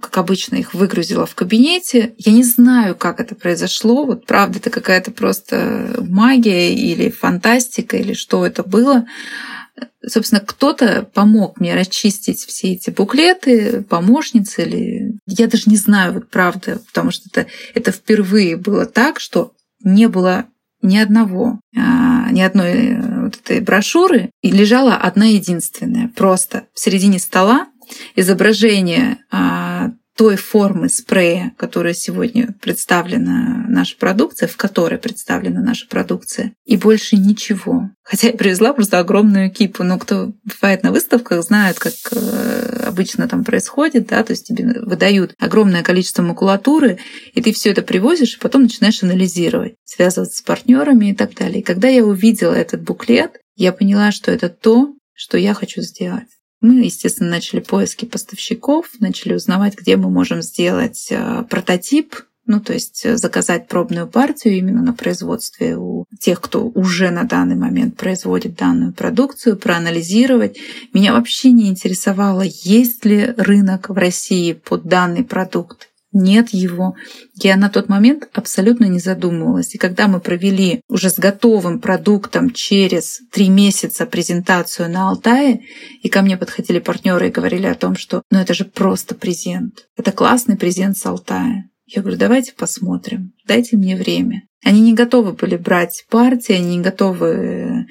как 0.00 0.18
обычно, 0.18 0.56
их 0.56 0.74
выгрузила 0.74 1.24
в 1.24 1.34
кабинете. 1.34 2.14
Я 2.18 2.32
не 2.32 2.42
знаю, 2.42 2.96
как 2.96 3.20
это 3.20 3.34
произошло. 3.34 4.04
Вот 4.04 4.26
правда, 4.26 4.58
это 4.58 4.70
какая-то 4.70 5.12
просто 5.12 5.94
магия 6.00 6.74
или 6.74 7.10
фантастика, 7.10 7.96
или 7.96 8.12
что 8.12 8.44
это 8.44 8.64
было. 8.64 9.06
Собственно, 10.04 10.40
кто-то 10.40 11.08
помог 11.14 11.60
мне 11.60 11.74
расчистить 11.74 12.44
все 12.44 12.72
эти 12.72 12.90
буклеты, 12.90 13.82
помощницы 13.82 14.62
или... 14.62 15.18
Я 15.26 15.46
даже 15.46 15.64
не 15.66 15.76
знаю, 15.76 16.14
вот 16.14 16.28
правда, 16.28 16.80
потому 16.86 17.10
что 17.12 17.28
это, 17.30 17.48
это 17.74 17.92
впервые 17.92 18.56
было 18.56 18.86
так, 18.86 19.20
что 19.20 19.52
не 19.84 20.08
было 20.08 20.46
ни 20.82 20.96
одного, 20.96 21.60
а, 21.76 22.30
ни 22.30 22.40
одной 22.40 22.92
э, 22.92 23.17
этой 23.48 23.60
брошюры, 23.60 24.30
лежала 24.50 24.94
одна 24.94 25.26
единственная, 25.26 26.08
просто 26.08 26.66
в 26.74 26.80
середине 26.80 27.18
стола 27.18 27.68
изображение 28.14 29.18
а, 29.30 29.92
той 30.18 30.34
формы 30.34 30.88
спрея, 30.88 31.52
которая 31.56 31.94
сегодня 31.94 32.52
представлена 32.60 33.64
наша 33.68 33.96
продукция, 33.96 34.48
в 34.48 34.56
которой 34.56 34.98
представлена 34.98 35.60
наша 35.60 35.86
продукция, 35.86 36.54
и 36.64 36.76
больше 36.76 37.14
ничего. 37.16 37.90
Хотя 38.02 38.26
я 38.26 38.32
привезла 38.32 38.72
просто 38.72 38.98
огромную 38.98 39.48
кипу, 39.52 39.84
но 39.84 39.96
кто 39.96 40.32
бывает 40.42 40.82
на 40.82 40.90
выставках, 40.90 41.44
знает, 41.44 41.78
как 41.78 41.92
э, 42.10 42.82
обычно 42.84 43.28
там 43.28 43.44
происходит, 43.44 44.08
да, 44.08 44.24
то 44.24 44.32
есть 44.32 44.48
тебе 44.48 44.80
выдают 44.80 45.34
огромное 45.38 45.84
количество 45.84 46.22
макулатуры, 46.24 46.98
и 47.32 47.40
ты 47.40 47.52
все 47.52 47.70
это 47.70 47.82
привозишь, 47.82 48.34
и 48.34 48.40
потом 48.40 48.62
начинаешь 48.62 49.04
анализировать, 49.04 49.76
связываться 49.84 50.38
с 50.38 50.42
партнерами 50.42 51.12
и 51.12 51.14
так 51.14 51.32
далее. 51.36 51.60
И 51.60 51.64
когда 51.64 51.86
я 51.86 52.04
увидела 52.04 52.54
этот 52.54 52.82
буклет, 52.82 53.38
я 53.54 53.72
поняла, 53.72 54.10
что 54.10 54.32
это 54.32 54.48
то, 54.48 54.96
что 55.14 55.38
я 55.38 55.54
хочу 55.54 55.80
сделать. 55.80 56.26
Мы, 56.60 56.84
естественно, 56.84 57.30
начали 57.30 57.60
поиски 57.60 58.04
поставщиков, 58.04 58.88
начали 58.98 59.34
узнавать, 59.34 59.78
где 59.78 59.96
мы 59.96 60.10
можем 60.10 60.42
сделать 60.42 61.08
э, 61.10 61.44
прототип, 61.48 62.16
ну, 62.48 62.60
то 62.60 62.72
есть 62.72 63.04
э, 63.04 63.16
заказать 63.16 63.68
пробную 63.68 64.08
партию 64.08 64.56
именно 64.56 64.82
на 64.82 64.94
производстве 64.94 65.76
у 65.76 66.06
тех, 66.18 66.40
кто 66.40 66.66
уже 66.66 67.10
на 67.10 67.24
данный 67.24 67.56
момент 67.56 67.96
производит 67.96 68.56
данную 68.56 68.92
продукцию, 68.92 69.58
проанализировать. 69.58 70.58
Меня 70.94 71.12
вообще 71.12 71.52
не 71.52 71.68
интересовало, 71.68 72.42
есть 72.42 73.04
ли 73.04 73.34
рынок 73.36 73.90
в 73.90 73.94
России 73.94 74.54
под 74.54 74.84
данный 74.84 75.24
продукт 75.24 75.87
нет 76.12 76.50
его. 76.50 76.94
Я 77.34 77.56
на 77.56 77.68
тот 77.68 77.88
момент 77.88 78.28
абсолютно 78.32 78.86
не 78.86 78.98
задумывалась. 78.98 79.74
И 79.74 79.78
когда 79.78 80.08
мы 80.08 80.20
провели 80.20 80.80
уже 80.88 81.10
с 81.10 81.18
готовым 81.18 81.80
продуктом 81.80 82.50
через 82.50 83.20
три 83.30 83.48
месяца 83.48 84.06
презентацию 84.06 84.90
на 84.90 85.10
Алтае, 85.10 85.60
и 86.02 86.08
ко 86.08 86.22
мне 86.22 86.36
подходили 86.36 86.78
партнеры 86.78 87.28
и 87.28 87.32
говорили 87.32 87.66
о 87.66 87.74
том, 87.74 87.96
что 87.96 88.22
ну 88.30 88.38
это 88.38 88.54
же 88.54 88.64
просто 88.64 89.14
презент. 89.14 89.86
Это 89.96 90.12
классный 90.12 90.56
презент 90.56 90.96
с 90.96 91.06
Алтая. 91.06 91.68
Я 91.86 92.02
говорю, 92.02 92.18
давайте 92.18 92.52
посмотрим, 92.52 93.32
дайте 93.46 93.76
мне 93.76 93.96
время. 93.96 94.42
Они 94.62 94.80
не 94.80 94.94
готовы 94.94 95.32
были 95.32 95.56
брать 95.56 96.04
партии, 96.10 96.52
они 96.52 96.76
не 96.76 96.82
готовы 96.82 97.26
э, 97.28 97.86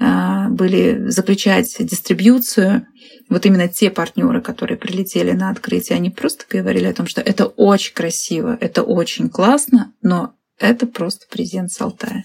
были 0.00 1.08
заключать 1.08 1.76
дистрибьюцию 1.78 2.86
вот 3.28 3.46
именно 3.46 3.68
те 3.68 3.90
партнеры, 3.90 4.40
которые 4.40 4.76
прилетели 4.76 5.32
на 5.32 5.50
открытие, 5.50 5.96
они 5.96 6.10
просто 6.10 6.44
говорили 6.50 6.86
о 6.86 6.94
том, 6.94 7.06
что 7.06 7.20
это 7.20 7.46
очень 7.46 7.94
красиво, 7.94 8.58
это 8.60 8.82
очень 8.82 9.28
классно, 9.28 9.92
но 10.02 10.34
это 10.58 10.86
просто 10.86 11.26
презент 11.30 11.70
с 11.70 11.80
Алтая. 11.80 12.24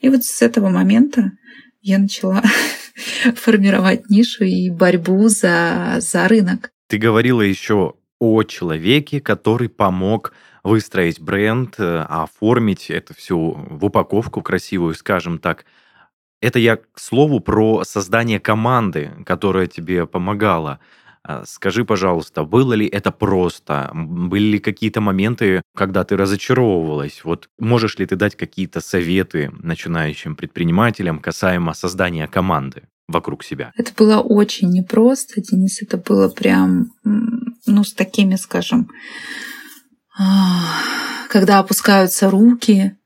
И 0.00 0.08
вот 0.08 0.24
с 0.24 0.42
этого 0.42 0.70
момента 0.70 1.32
я 1.82 1.98
начала 1.98 2.42
формировать 3.34 4.08
нишу 4.08 4.44
и 4.44 4.70
борьбу 4.70 5.28
за, 5.28 5.96
за 5.98 6.26
рынок. 6.26 6.70
Ты 6.88 6.98
говорила 6.98 7.42
еще 7.42 7.94
о 8.18 8.42
человеке, 8.44 9.20
который 9.20 9.68
помог 9.68 10.32
выстроить 10.64 11.20
бренд, 11.20 11.74
э, 11.78 12.04
оформить 12.08 12.90
это 12.90 13.14
все 13.14 13.36
в 13.36 13.84
упаковку 13.84 14.42
красивую, 14.42 14.94
скажем 14.94 15.38
так. 15.38 15.64
Это 16.46 16.60
я, 16.60 16.76
к 16.76 16.82
слову, 16.94 17.40
про 17.40 17.82
создание 17.82 18.38
команды, 18.38 19.10
которая 19.26 19.66
тебе 19.66 20.06
помогала. 20.06 20.78
А, 21.24 21.44
скажи, 21.44 21.84
пожалуйста, 21.84 22.44
было 22.44 22.74
ли 22.74 22.86
это 22.86 23.10
просто? 23.10 23.90
Были 23.92 24.44
ли 24.52 24.58
какие-то 24.60 25.00
моменты, 25.00 25.62
когда 25.74 26.04
ты 26.04 26.16
разочаровывалась? 26.16 27.24
Вот 27.24 27.48
можешь 27.58 27.98
ли 27.98 28.06
ты 28.06 28.14
дать 28.14 28.36
какие-то 28.36 28.80
советы 28.80 29.50
начинающим 29.60 30.36
предпринимателям 30.36 31.18
касаемо 31.18 31.74
создания 31.74 32.28
команды 32.28 32.84
вокруг 33.08 33.42
себя? 33.42 33.72
Это 33.76 33.90
было 33.98 34.20
очень 34.20 34.70
непросто, 34.70 35.40
Денис. 35.40 35.82
Это 35.82 35.96
было 35.96 36.28
прям, 36.28 36.92
ну, 37.02 37.82
с 37.82 37.92
такими, 37.92 38.36
скажем, 38.36 38.88
когда 41.28 41.58
опускаются 41.58 42.30
руки, 42.30 42.96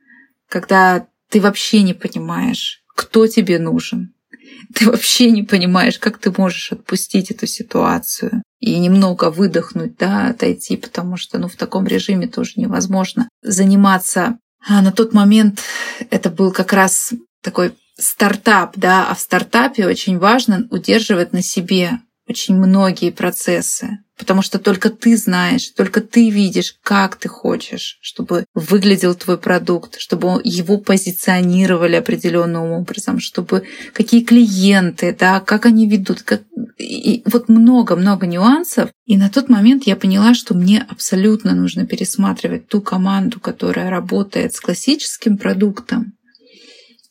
когда 0.47 1.07
ты 1.31 1.41
вообще 1.41 1.83
не 1.83 1.95
понимаешь, 1.95 2.80
кто 3.01 3.27
тебе 3.27 3.59
нужен. 3.59 4.13
Ты 4.75 4.85
вообще 4.91 5.31
не 5.31 5.43
понимаешь, 5.43 5.99
как 5.99 6.19
ты 6.19 6.31
можешь 6.37 6.71
отпустить 6.71 7.31
эту 7.31 7.47
ситуацию 7.47 8.43
и 8.59 8.79
немного 8.79 9.31
выдохнуть, 9.31 9.97
да, 9.97 10.27
отойти, 10.27 10.77
потому 10.77 11.17
что 11.17 11.39
ну, 11.39 11.49
в 11.49 11.57
таком 11.57 11.87
режиме 11.87 12.29
тоже 12.29 12.53
невозможно 12.57 13.31
заниматься. 13.41 14.39
А 14.69 14.83
на 14.83 14.93
тот 14.93 15.15
момент 15.15 15.61
это 16.11 16.29
был 16.29 16.53
как 16.53 16.75
раз 16.75 17.15
такой 17.43 17.73
стартап, 17.97 18.75
да, 18.77 19.09
а 19.09 19.15
в 19.15 19.21
стартапе 19.21 19.87
очень 19.87 20.19
важно 20.19 20.69
удерживать 20.71 21.33
на 21.33 21.41
себе 21.41 22.01
очень 22.29 22.55
многие 22.55 23.13
процессы. 23.13 23.99
Потому 24.21 24.43
что 24.43 24.59
только 24.59 24.91
ты 24.91 25.17
знаешь, 25.17 25.71
только 25.71 26.03
ты 26.03 26.29
видишь, 26.29 26.77
как 26.83 27.17
ты 27.17 27.29
хочешь, 27.29 27.99
чтобы 28.03 28.45
выглядел 28.55 29.15
твой 29.15 29.39
продукт, 29.39 29.99
чтобы 29.99 30.41
его 30.45 30.77
позиционировали 30.77 31.97
определенным 31.97 32.71
образом, 32.71 33.19
чтобы 33.19 33.65
какие 33.95 34.23
клиенты, 34.23 35.17
да, 35.19 35.41
как 35.41 35.65
они 35.65 35.89
ведут, 35.89 36.21
как... 36.21 36.43
и 36.79 37.23
вот 37.25 37.49
много-много 37.49 38.27
нюансов. 38.27 38.91
И 39.07 39.17
на 39.17 39.31
тот 39.31 39.49
момент 39.49 39.85
я 39.85 39.97
поняла, 39.97 40.35
что 40.35 40.55
мне 40.55 40.87
абсолютно 40.87 41.55
нужно 41.55 41.87
пересматривать 41.87 42.69
ту 42.69 42.83
команду, 42.83 43.41
которая 43.41 43.89
работает 43.89 44.53
с 44.53 44.61
классическим 44.61 45.39
продуктом, 45.39 46.13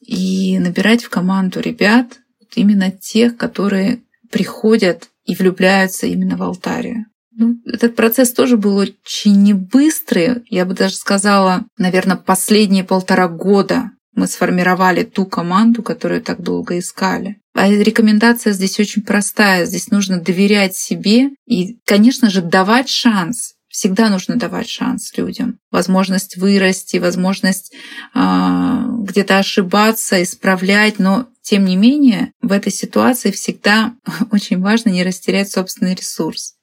и 0.05 0.60
набирать 0.60 1.03
в 1.03 1.10
команду 1.10 1.60
ребят, 1.60 2.20
именно 2.55 2.91
тех, 2.91 3.36
которые 3.36 4.03
приходят 4.32 5.10
и 5.30 5.36
влюбляются 5.36 6.08
именно 6.08 6.36
в 6.36 6.42
алтарию. 6.42 7.06
Ну, 7.32 7.56
этот 7.66 7.96
процесс 7.96 8.34
тоже 8.34 8.58
был 8.58 8.78
очень 8.78 9.44
не 9.44 9.54
быстрый. 9.54 10.44
Я 10.50 10.66
бы 10.66 10.74
даже 10.74 10.96
сказала, 10.96 11.66
наверное, 11.78 12.18
последние 12.18 12.84
полтора 12.84 13.28
года 13.28 13.92
мы 14.14 14.28
сформировали 14.28 15.04
ту 15.04 15.26
команду, 15.26 15.84
которую 15.84 16.22
так 16.22 16.42
долго 16.42 16.80
искали. 16.80 17.38
А 17.54 17.70
рекомендация 17.70 18.54
здесь 18.54 18.80
очень 18.80 19.04
простая. 19.04 19.66
Здесь 19.66 19.92
нужно 19.92 20.20
доверять 20.20 20.76
себе 20.76 21.30
и, 21.46 21.78
конечно 21.86 22.30
же, 22.30 22.42
давать 22.42 22.90
шанс. 22.90 23.54
Всегда 23.70 24.10
нужно 24.10 24.36
давать 24.36 24.68
шанс 24.68 25.16
людям. 25.16 25.60
Возможность 25.70 26.38
вырасти, 26.38 26.98
возможность 26.98 27.72
э, 28.16 28.84
где-то 29.04 29.38
ошибаться, 29.38 30.22
исправлять, 30.24 30.98
но 30.98 31.28
тем 31.44 31.66
не 31.66 31.76
менее, 31.76 32.34
в 32.42 32.52
этой 32.52 32.72
ситуации 32.72 33.32
всегда 33.32 33.96
очень 34.32 34.60
важно 34.60 34.90
не 34.90 35.04
растерять 35.04 35.52
собственный 35.52 35.96
ресурс. 35.96 36.56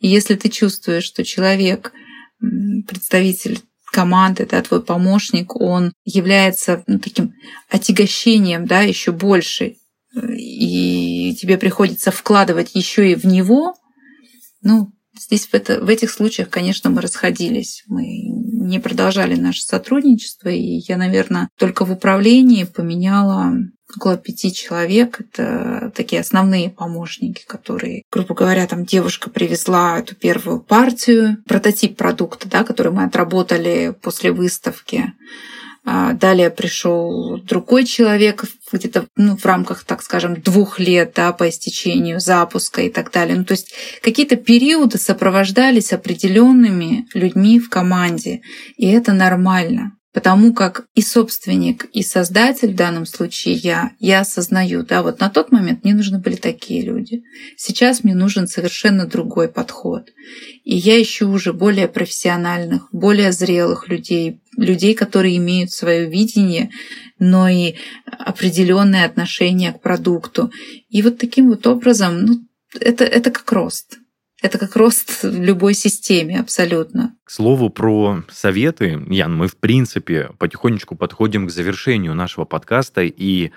И 0.00 0.08
если 0.08 0.34
ты 0.34 0.48
чувствуешь, 0.48 1.04
что 1.04 1.24
человек, 1.24 1.92
представитель 2.40 3.60
команды, 3.92 4.46
да, 4.46 4.62
твой 4.62 4.82
помощник, 4.82 5.54
он 5.56 5.92
является 6.04 6.82
ну, 6.86 6.98
таким 6.98 7.34
отягощением, 7.68 8.66
да, 8.66 8.80
еще 8.80 9.12
больше, 9.12 9.76
и 10.14 11.36
тебе 11.40 11.58
приходится 11.58 12.10
вкладывать 12.10 12.74
еще 12.74 13.12
и 13.12 13.14
в 13.14 13.24
него, 13.24 13.74
ну, 14.62 14.92
здесь 15.20 15.46
в, 15.46 15.54
это, 15.54 15.80
в 15.80 15.88
этих 15.88 16.10
случаях, 16.10 16.48
конечно, 16.48 16.90
мы 16.90 17.00
расходились. 17.00 17.84
Мы 17.86 18.24
не 18.24 18.78
продолжали 18.78 19.36
наше 19.36 19.62
сотрудничество, 19.62 20.48
и 20.48 20.80
я, 20.88 20.96
наверное, 20.96 21.48
только 21.58 21.84
в 21.84 21.92
управлении 21.92 22.64
поменяла 22.64 23.54
около 23.96 24.16
пяти 24.16 24.52
человек. 24.52 25.20
Это 25.20 25.92
такие 25.94 26.20
основные 26.20 26.70
помощники, 26.70 27.44
которые, 27.46 28.02
грубо 28.10 28.34
говоря, 28.34 28.66
там 28.66 28.84
девушка 28.84 29.30
привезла 29.30 29.98
эту 29.98 30.14
первую 30.14 30.60
партию, 30.60 31.38
прототип 31.46 31.96
продукта, 31.96 32.48
да, 32.48 32.64
который 32.64 32.92
мы 32.92 33.04
отработали 33.04 33.94
после 34.00 34.32
выставки. 34.32 35.12
А 35.84 36.12
далее 36.12 36.50
пришел 36.50 37.38
другой 37.38 37.84
человек 37.84 38.44
где-то 38.70 39.06
ну, 39.16 39.36
в 39.36 39.44
рамках, 39.46 39.84
так 39.84 40.02
скажем, 40.02 40.40
двух 40.40 40.78
лет 40.78 41.12
да, 41.16 41.32
по 41.32 41.48
истечению 41.48 42.20
запуска 42.20 42.82
и 42.82 42.90
так 42.90 43.10
далее. 43.10 43.36
Ну, 43.36 43.44
то 43.44 43.52
есть 43.52 43.72
какие-то 44.02 44.36
периоды 44.36 44.98
сопровождались 44.98 45.92
определенными 45.92 47.08
людьми 47.14 47.58
в 47.58 47.70
команде, 47.70 48.42
и 48.76 48.88
это 48.88 49.12
нормально. 49.12 49.92
Потому 50.12 50.52
как 50.52 50.86
и 50.94 51.02
собственник, 51.02 51.84
и 51.92 52.02
создатель 52.02 52.72
в 52.72 52.76
данном 52.76 53.06
случае 53.06 53.54
я, 53.54 53.92
я 54.00 54.20
осознаю, 54.20 54.82
да, 54.82 55.04
вот 55.04 55.20
на 55.20 55.30
тот 55.30 55.52
момент 55.52 55.84
мне 55.84 55.94
нужны 55.94 56.18
были 56.18 56.34
такие 56.34 56.82
люди. 56.82 57.22
Сейчас 57.56 58.02
мне 58.02 58.16
нужен 58.16 58.48
совершенно 58.48 59.06
другой 59.06 59.48
подход. 59.48 60.08
И 60.64 60.76
я 60.76 61.00
ищу 61.00 61.30
уже 61.30 61.52
более 61.52 61.86
профессиональных, 61.86 62.88
более 62.90 63.30
зрелых 63.30 63.88
людей, 63.88 64.39
людей, 64.56 64.94
которые 64.94 65.36
имеют 65.36 65.70
свое 65.70 66.08
видение, 66.08 66.70
но 67.18 67.48
и 67.48 67.74
определенное 68.06 69.06
отношение 69.06 69.72
к 69.72 69.80
продукту. 69.80 70.50
И 70.88 71.02
вот 71.02 71.18
таким 71.18 71.48
вот 71.48 71.66
образом, 71.66 72.24
ну, 72.24 72.40
это, 72.78 73.04
это 73.04 73.30
как 73.30 73.50
рост. 73.52 73.98
Это 74.42 74.58
как 74.58 74.74
рост 74.76 75.22
в 75.22 75.42
любой 75.42 75.74
системе 75.74 76.40
абсолютно. 76.40 77.14
К 77.24 77.30
слову 77.30 77.68
про 77.68 78.24
советы, 78.30 78.98
Ян, 79.08 79.36
мы 79.36 79.48
в 79.48 79.56
принципе 79.56 80.30
потихонечку 80.38 80.96
подходим 80.96 81.46
к 81.46 81.50
завершению 81.50 82.14
нашего 82.14 82.46
подкаста, 82.46 83.02
и 83.02 83.50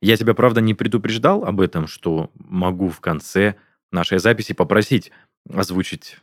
я 0.00 0.16
тебя, 0.16 0.34
правда, 0.34 0.60
не 0.60 0.72
предупреждал 0.72 1.44
об 1.44 1.60
этом, 1.60 1.86
что 1.86 2.30
могу 2.34 2.88
в 2.88 3.00
конце 3.00 3.56
нашей 3.92 4.18
записи 4.18 4.54
попросить 4.54 5.12
озвучить 5.52 6.16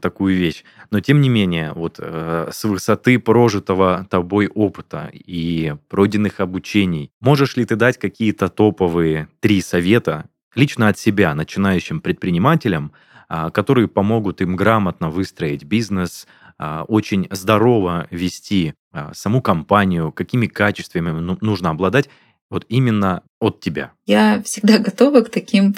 такую 0.00 0.36
вещь. 0.36 0.64
Но 0.90 1.00
тем 1.00 1.20
не 1.20 1.28
менее, 1.28 1.72
вот 1.74 1.96
э, 1.98 2.48
с 2.50 2.64
высоты 2.64 3.18
прожитого 3.18 4.06
тобой 4.10 4.48
опыта 4.48 5.10
и 5.12 5.74
пройденных 5.88 6.40
обучений, 6.40 7.10
можешь 7.20 7.56
ли 7.56 7.64
ты 7.64 7.76
дать 7.76 7.98
какие-то 7.98 8.48
топовые 8.48 9.28
три 9.40 9.60
совета 9.60 10.28
лично 10.54 10.88
от 10.88 10.98
себя 10.98 11.34
начинающим 11.34 12.00
предпринимателям, 12.00 12.92
а, 13.28 13.50
которые 13.50 13.88
помогут 13.88 14.40
им 14.40 14.56
грамотно 14.56 15.10
выстроить 15.10 15.64
бизнес, 15.64 16.26
а, 16.58 16.84
очень 16.84 17.28
здорово 17.30 18.08
вести 18.10 18.74
а, 18.92 19.12
саму 19.14 19.42
компанию, 19.42 20.12
какими 20.12 20.46
качествами 20.46 21.10
ну, 21.10 21.38
нужно 21.40 21.70
обладать, 21.70 22.08
вот 22.50 22.64
именно 22.68 23.22
от 23.40 23.60
тебя. 23.60 23.92
Я 24.06 24.42
всегда 24.42 24.78
готова 24.78 25.20
к 25.20 25.30
таким 25.30 25.74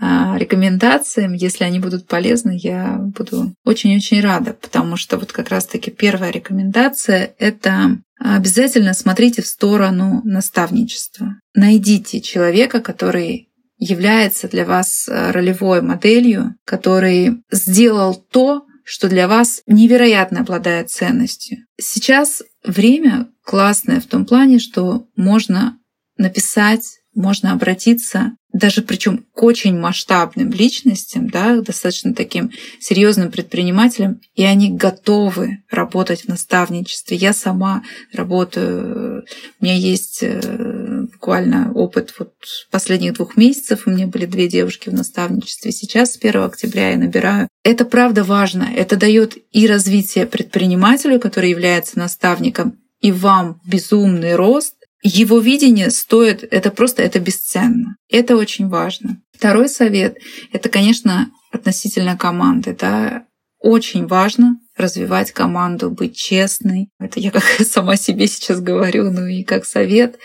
рекомендациям, 0.00 1.32
если 1.32 1.64
они 1.64 1.78
будут 1.80 2.06
полезны, 2.06 2.58
я 2.60 2.98
буду 2.98 3.54
очень-очень 3.64 4.20
рада, 4.20 4.52
потому 4.52 4.96
что 4.96 5.16
вот 5.16 5.32
как 5.32 5.48
раз-таки 5.48 5.90
первая 5.90 6.30
рекомендация— 6.30 7.34
это 7.38 7.98
обязательно 8.18 8.94
смотрите 8.94 9.42
в 9.42 9.46
сторону 9.46 10.20
наставничества. 10.24 11.36
Найдите 11.54 12.20
человека, 12.20 12.80
который 12.80 13.48
является 13.78 14.48
для 14.48 14.64
вас 14.64 15.08
э, 15.08 15.30
ролевой 15.32 15.82
моделью, 15.82 16.54
который 16.64 17.42
сделал 17.50 18.14
то, 18.14 18.64
что 18.84 19.08
для 19.08 19.28
вас 19.28 19.62
невероятно 19.66 20.40
обладает 20.40 20.90
ценностью. 20.90 21.58
Сейчас 21.78 22.42
время 22.64 23.28
классное 23.44 24.00
в 24.00 24.06
том 24.06 24.24
плане, 24.24 24.58
что 24.60 25.06
можно 25.16 25.78
написать, 26.16 27.00
можно 27.14 27.52
обратиться 27.52 28.36
даже 28.56 28.82
причем 28.82 29.24
к 29.34 29.42
очень 29.42 29.78
масштабным 29.78 30.50
личностям, 30.50 31.28
да, 31.28 31.60
достаточно 31.60 32.14
таким 32.14 32.50
серьезным 32.80 33.30
предпринимателям, 33.30 34.20
и 34.34 34.44
они 34.44 34.70
готовы 34.70 35.58
работать 35.70 36.22
в 36.22 36.28
наставничестве. 36.28 37.16
Я 37.16 37.32
сама 37.32 37.82
работаю, 38.12 39.24
у 39.60 39.64
меня 39.64 39.74
есть 39.76 40.20
э, 40.22 41.04
буквально 41.12 41.72
опыт 41.72 42.14
вот 42.18 42.32
последних 42.70 43.14
двух 43.14 43.36
месяцев, 43.36 43.82
у 43.86 43.90
меня 43.90 44.06
были 44.06 44.26
две 44.26 44.48
девушки 44.48 44.88
в 44.88 44.94
наставничестве. 44.94 45.72
Сейчас 45.72 46.12
с 46.12 46.16
1 46.16 46.42
октября 46.42 46.90
я 46.90 46.96
набираю. 46.96 47.48
Это 47.62 47.84
правда 47.84 48.24
важно. 48.24 48.68
Это 48.74 48.96
дает 48.96 49.36
и 49.52 49.66
развитие 49.66 50.26
предпринимателю, 50.26 51.20
который 51.20 51.50
является 51.50 51.98
наставником, 51.98 52.78
и 53.00 53.12
вам 53.12 53.60
безумный 53.64 54.34
рост, 54.34 54.74
его 55.02 55.38
видение 55.38 55.90
стоит, 55.90 56.44
это 56.50 56.70
просто, 56.70 57.02
это 57.02 57.20
бесценно. 57.20 57.96
Это 58.10 58.36
очень 58.36 58.68
важно. 58.68 59.22
Второй 59.32 59.68
совет— 59.68 60.18
это, 60.52 60.68
конечно, 60.68 61.30
относительно 61.52 62.16
команды. 62.16 62.76
Да? 62.78 63.26
Очень 63.58 64.06
важно 64.06 64.58
развивать 64.76 65.32
команду, 65.32 65.90
быть 65.90 66.16
честной. 66.16 66.88
Это 66.98 67.20
я 67.20 67.30
как 67.30 67.44
сама 67.70 67.96
себе 67.96 68.26
сейчас 68.26 68.60
говорю, 68.60 69.10
ну 69.10 69.26
и 69.26 69.42
как 69.42 69.64
совет, 69.64 70.18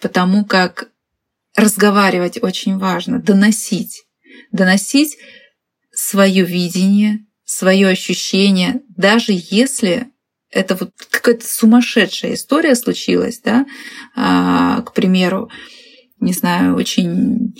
потому 0.00 0.44
как 0.44 0.88
разговаривать 1.56 2.42
очень 2.42 2.78
важно, 2.78 3.18
доносить. 3.20 4.04
Доносить 4.52 5.16
свое 5.92 6.44
видение, 6.44 7.20
свое 7.44 7.88
ощущение, 7.88 8.82
даже 8.96 9.32
если 9.32 10.10
это 10.56 10.74
вот 10.74 10.90
какая-то 11.10 11.46
сумасшедшая 11.46 12.34
история 12.34 12.74
случилась, 12.74 13.40
да, 13.44 13.66
а, 14.14 14.80
к 14.82 14.92
примеру, 14.94 15.50
не 16.18 16.32
знаю, 16.32 16.76
очень 16.76 17.54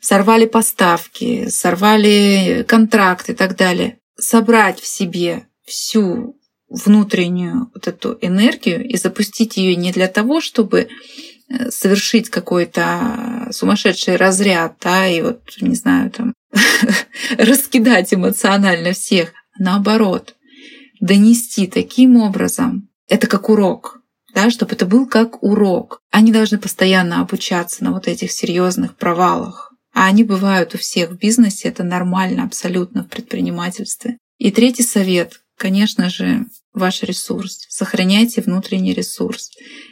сорвали 0.00 0.46
поставки, 0.46 1.48
сорвали 1.48 2.64
контракт 2.66 3.28
и 3.28 3.34
так 3.34 3.56
далее. 3.56 3.98
Собрать 4.18 4.80
в 4.80 4.86
себе 4.86 5.46
всю 5.66 6.38
внутреннюю 6.68 7.70
вот 7.74 7.88
эту 7.88 8.16
энергию 8.20 8.86
и 8.86 8.96
запустить 8.96 9.56
ее 9.56 9.74
не 9.74 9.90
для 9.90 10.06
того, 10.06 10.40
чтобы 10.40 10.88
э, 11.48 11.70
совершить 11.70 12.30
какой-то 12.30 13.48
сумасшедший 13.50 14.16
разряд, 14.16 14.76
да, 14.80 15.08
и 15.08 15.20
вот, 15.20 15.42
не 15.60 15.74
знаю, 15.74 16.12
там, 16.12 16.32
раскидать 17.38 18.14
эмоционально 18.14 18.92
всех, 18.92 19.32
наоборот, 19.58 20.36
донести 21.00 21.66
таким 21.66 22.16
образом, 22.16 22.88
это 23.08 23.26
как 23.26 23.48
урок, 23.48 24.00
да, 24.34 24.50
чтобы 24.50 24.74
это 24.74 24.86
был 24.86 25.06
как 25.06 25.42
урок. 25.42 26.00
Они 26.10 26.32
должны 26.32 26.58
постоянно 26.58 27.20
обучаться 27.20 27.82
на 27.82 27.92
вот 27.92 28.06
этих 28.06 28.30
серьезных 28.32 28.96
провалах. 28.96 29.72
А 29.92 30.06
они 30.06 30.22
бывают 30.22 30.74
у 30.74 30.78
всех 30.78 31.10
в 31.10 31.18
бизнесе, 31.18 31.68
это 31.68 31.82
нормально 31.82 32.44
абсолютно 32.44 33.02
в 33.02 33.08
предпринимательстве. 33.08 34.18
И 34.38 34.50
третий 34.52 34.84
совет, 34.84 35.40
конечно 35.58 36.08
же, 36.08 36.46
ваш 36.72 37.02
ресурс. 37.02 37.66
Сохраняйте 37.68 38.40
внутренний 38.40 38.94
ресурс. 38.94 39.50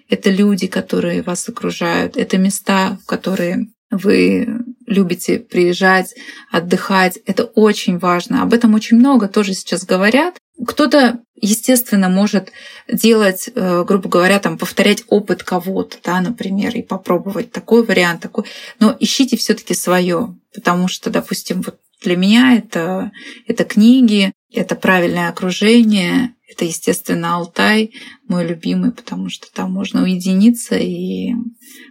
Это 0.08 0.30
люди, 0.30 0.68
которые 0.68 1.22
вас 1.22 1.48
окружают, 1.48 2.16
это 2.16 2.38
места, 2.38 2.98
в 3.02 3.06
которые 3.06 3.66
вы 3.90 4.64
любите 4.86 5.38
приезжать, 5.38 6.14
отдыхать. 6.50 7.18
Это 7.26 7.44
очень 7.44 7.98
важно. 7.98 8.42
Об 8.42 8.52
этом 8.52 8.74
очень 8.74 8.98
много 8.98 9.28
тоже 9.28 9.54
сейчас 9.54 9.84
говорят. 9.84 10.36
Кто-то, 10.66 11.20
естественно, 11.36 12.08
может 12.08 12.52
делать, 12.88 13.48
э, 13.54 13.84
грубо 13.86 14.08
говоря, 14.08 14.40
там, 14.40 14.58
повторять 14.58 15.04
опыт 15.08 15.42
кого-то, 15.42 15.98
да, 16.02 16.20
например, 16.20 16.74
и 16.74 16.82
попробовать 16.82 17.52
такой 17.52 17.84
вариант, 17.84 18.22
такой. 18.22 18.44
Но 18.80 18.96
ищите 18.98 19.36
все 19.36 19.54
таки 19.54 19.74
свое, 19.74 20.34
потому 20.54 20.88
что, 20.88 21.10
допустим, 21.10 21.62
вот 21.62 21.78
для 22.02 22.16
меня 22.16 22.56
это, 22.56 23.12
это 23.46 23.64
книги, 23.64 24.32
это 24.52 24.74
правильное 24.74 25.28
окружение, 25.28 26.34
это, 26.48 26.64
естественно, 26.64 27.36
Алтай, 27.36 27.92
мой 28.26 28.46
любимый, 28.46 28.90
потому 28.90 29.28
что 29.28 29.52
там 29.52 29.70
можно 29.70 30.02
уединиться 30.02 30.76
и 30.76 31.34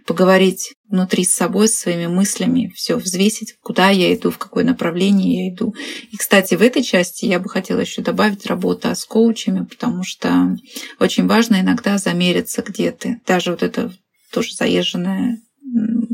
поговорить 0.04 0.74
внутри 0.88 1.24
с 1.24 1.32
собой, 1.34 1.68
с 1.68 1.78
своими 1.78 2.08
мыслями, 2.08 2.72
все 2.74 2.96
взвесить, 2.96 3.54
куда 3.62 3.90
я 3.90 4.12
иду, 4.12 4.30
в 4.30 4.38
какое 4.38 4.64
направление 4.64 5.46
я 5.46 5.54
иду. 5.54 5.74
И, 6.10 6.16
кстати, 6.16 6.56
в 6.56 6.62
этой 6.62 6.82
части 6.82 7.24
я 7.24 7.38
бы 7.38 7.48
хотела 7.48 7.80
еще 7.80 8.02
добавить 8.02 8.46
работу 8.46 8.88
с 8.88 9.04
коучами, 9.04 9.64
потому 9.64 10.02
что 10.02 10.56
очень 10.98 11.26
важно 11.26 11.60
иногда 11.60 11.98
замериться, 11.98 12.62
где 12.62 12.90
ты. 12.90 13.20
Даже 13.26 13.52
вот 13.52 13.62
это 13.62 13.92
тоже 14.32 14.54
заезженная 14.54 15.40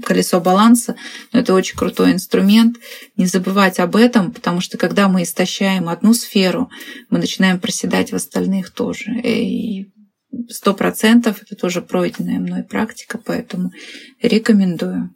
колесо 0.05 0.41
баланса, 0.41 0.97
но 1.33 1.41
это 1.41 1.55
очень 1.55 1.77
крутой 1.77 2.13
инструмент. 2.13 2.77
Не 3.17 3.27
забывать 3.27 3.79
об 3.81 3.97
этом, 3.97 4.33
потому 4.33 4.61
что 4.61 4.79
когда 4.79 5.09
мы 5.09 5.23
истощаем 5.23 5.89
одну 5.89 6.15
сферу, 6.15 6.71
мы 7.11 7.19
начинаем 7.19 7.61
проседать 7.61 8.13
в 8.13 8.17
остальных 8.17 8.71
тоже. 8.71 9.11
И 9.23 9.93
сто 10.49 10.75
процентов 10.75 11.43
это 11.43 11.57
тоже 11.57 11.83
пройденная 11.83 12.39
мной 12.39 12.63
практика, 12.65 13.19
поэтому 13.25 13.73
рекомендую. 14.21 15.15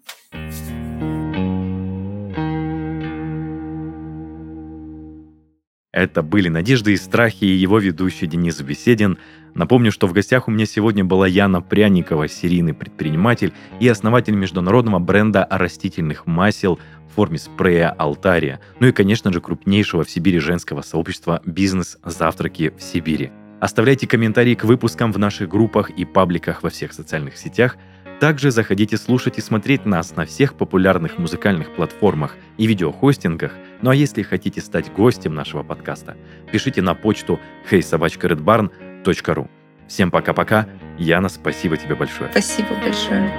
Это 5.99 6.22
были 6.22 6.49
«Надежды 6.49 6.92
и 6.92 6.96
страхи» 6.96 7.42
и 7.42 7.57
его 7.57 7.80
ведущий 7.80 8.28
Денис 8.28 8.61
Беседин. 8.61 9.18
Напомню, 9.55 9.90
что 9.90 10.07
в 10.07 10.12
гостях 10.12 10.46
у 10.46 10.53
меня 10.53 10.64
сегодня 10.64 11.05
была 11.05 11.26
Яна 11.26 11.61
Пряникова, 11.61 12.28
серийный 12.28 12.72
предприниматель 12.72 13.53
и 13.80 13.88
основатель 13.88 14.36
международного 14.36 15.01
бренда 15.01 15.44
растительных 15.51 16.24
масел 16.24 16.78
в 17.11 17.16
форме 17.16 17.36
спрея 17.38 17.90
«Алтария», 17.90 18.61
ну 18.78 18.86
и, 18.86 18.92
конечно 18.92 19.32
же, 19.32 19.40
крупнейшего 19.40 20.05
в 20.05 20.11
Сибири 20.11 20.38
женского 20.38 20.82
сообщества 20.82 21.42
«Бизнес-завтраки 21.44 22.72
в 22.78 22.80
Сибири». 22.80 23.32
Оставляйте 23.59 24.07
комментарии 24.07 24.55
к 24.55 24.62
выпускам 24.62 25.11
в 25.11 25.18
наших 25.18 25.49
группах 25.49 25.90
и 25.90 26.05
пабликах 26.05 26.62
во 26.62 26.70
всех 26.70 26.92
социальных 26.92 27.36
сетях– 27.36 27.76
также 28.20 28.50
заходите 28.50 28.96
слушать 28.96 29.38
и 29.38 29.40
смотреть 29.40 29.86
нас 29.86 30.16
на 30.16 30.26
всех 30.26 30.54
популярных 30.54 31.18
музыкальных 31.18 31.74
платформах 31.74 32.36
и 32.56 32.66
видеохостингах. 32.66 33.52
Ну 33.82 33.90
а 33.90 33.94
если 33.94 34.22
хотите 34.22 34.60
стать 34.60 34.92
гостем 34.92 35.34
нашего 35.34 35.62
подкаста, 35.62 36.16
пишите 36.50 36.82
на 36.82 36.94
почту 36.94 37.38
heysobachkaredbarn.ru. 37.70 39.48
Всем 39.86 40.10
пока-пока. 40.10 40.68
Яна, 40.98 41.28
спасибо 41.28 41.76
тебе 41.76 41.94
большое. 41.94 42.30
Спасибо 42.30 42.74
большое. 42.82 43.32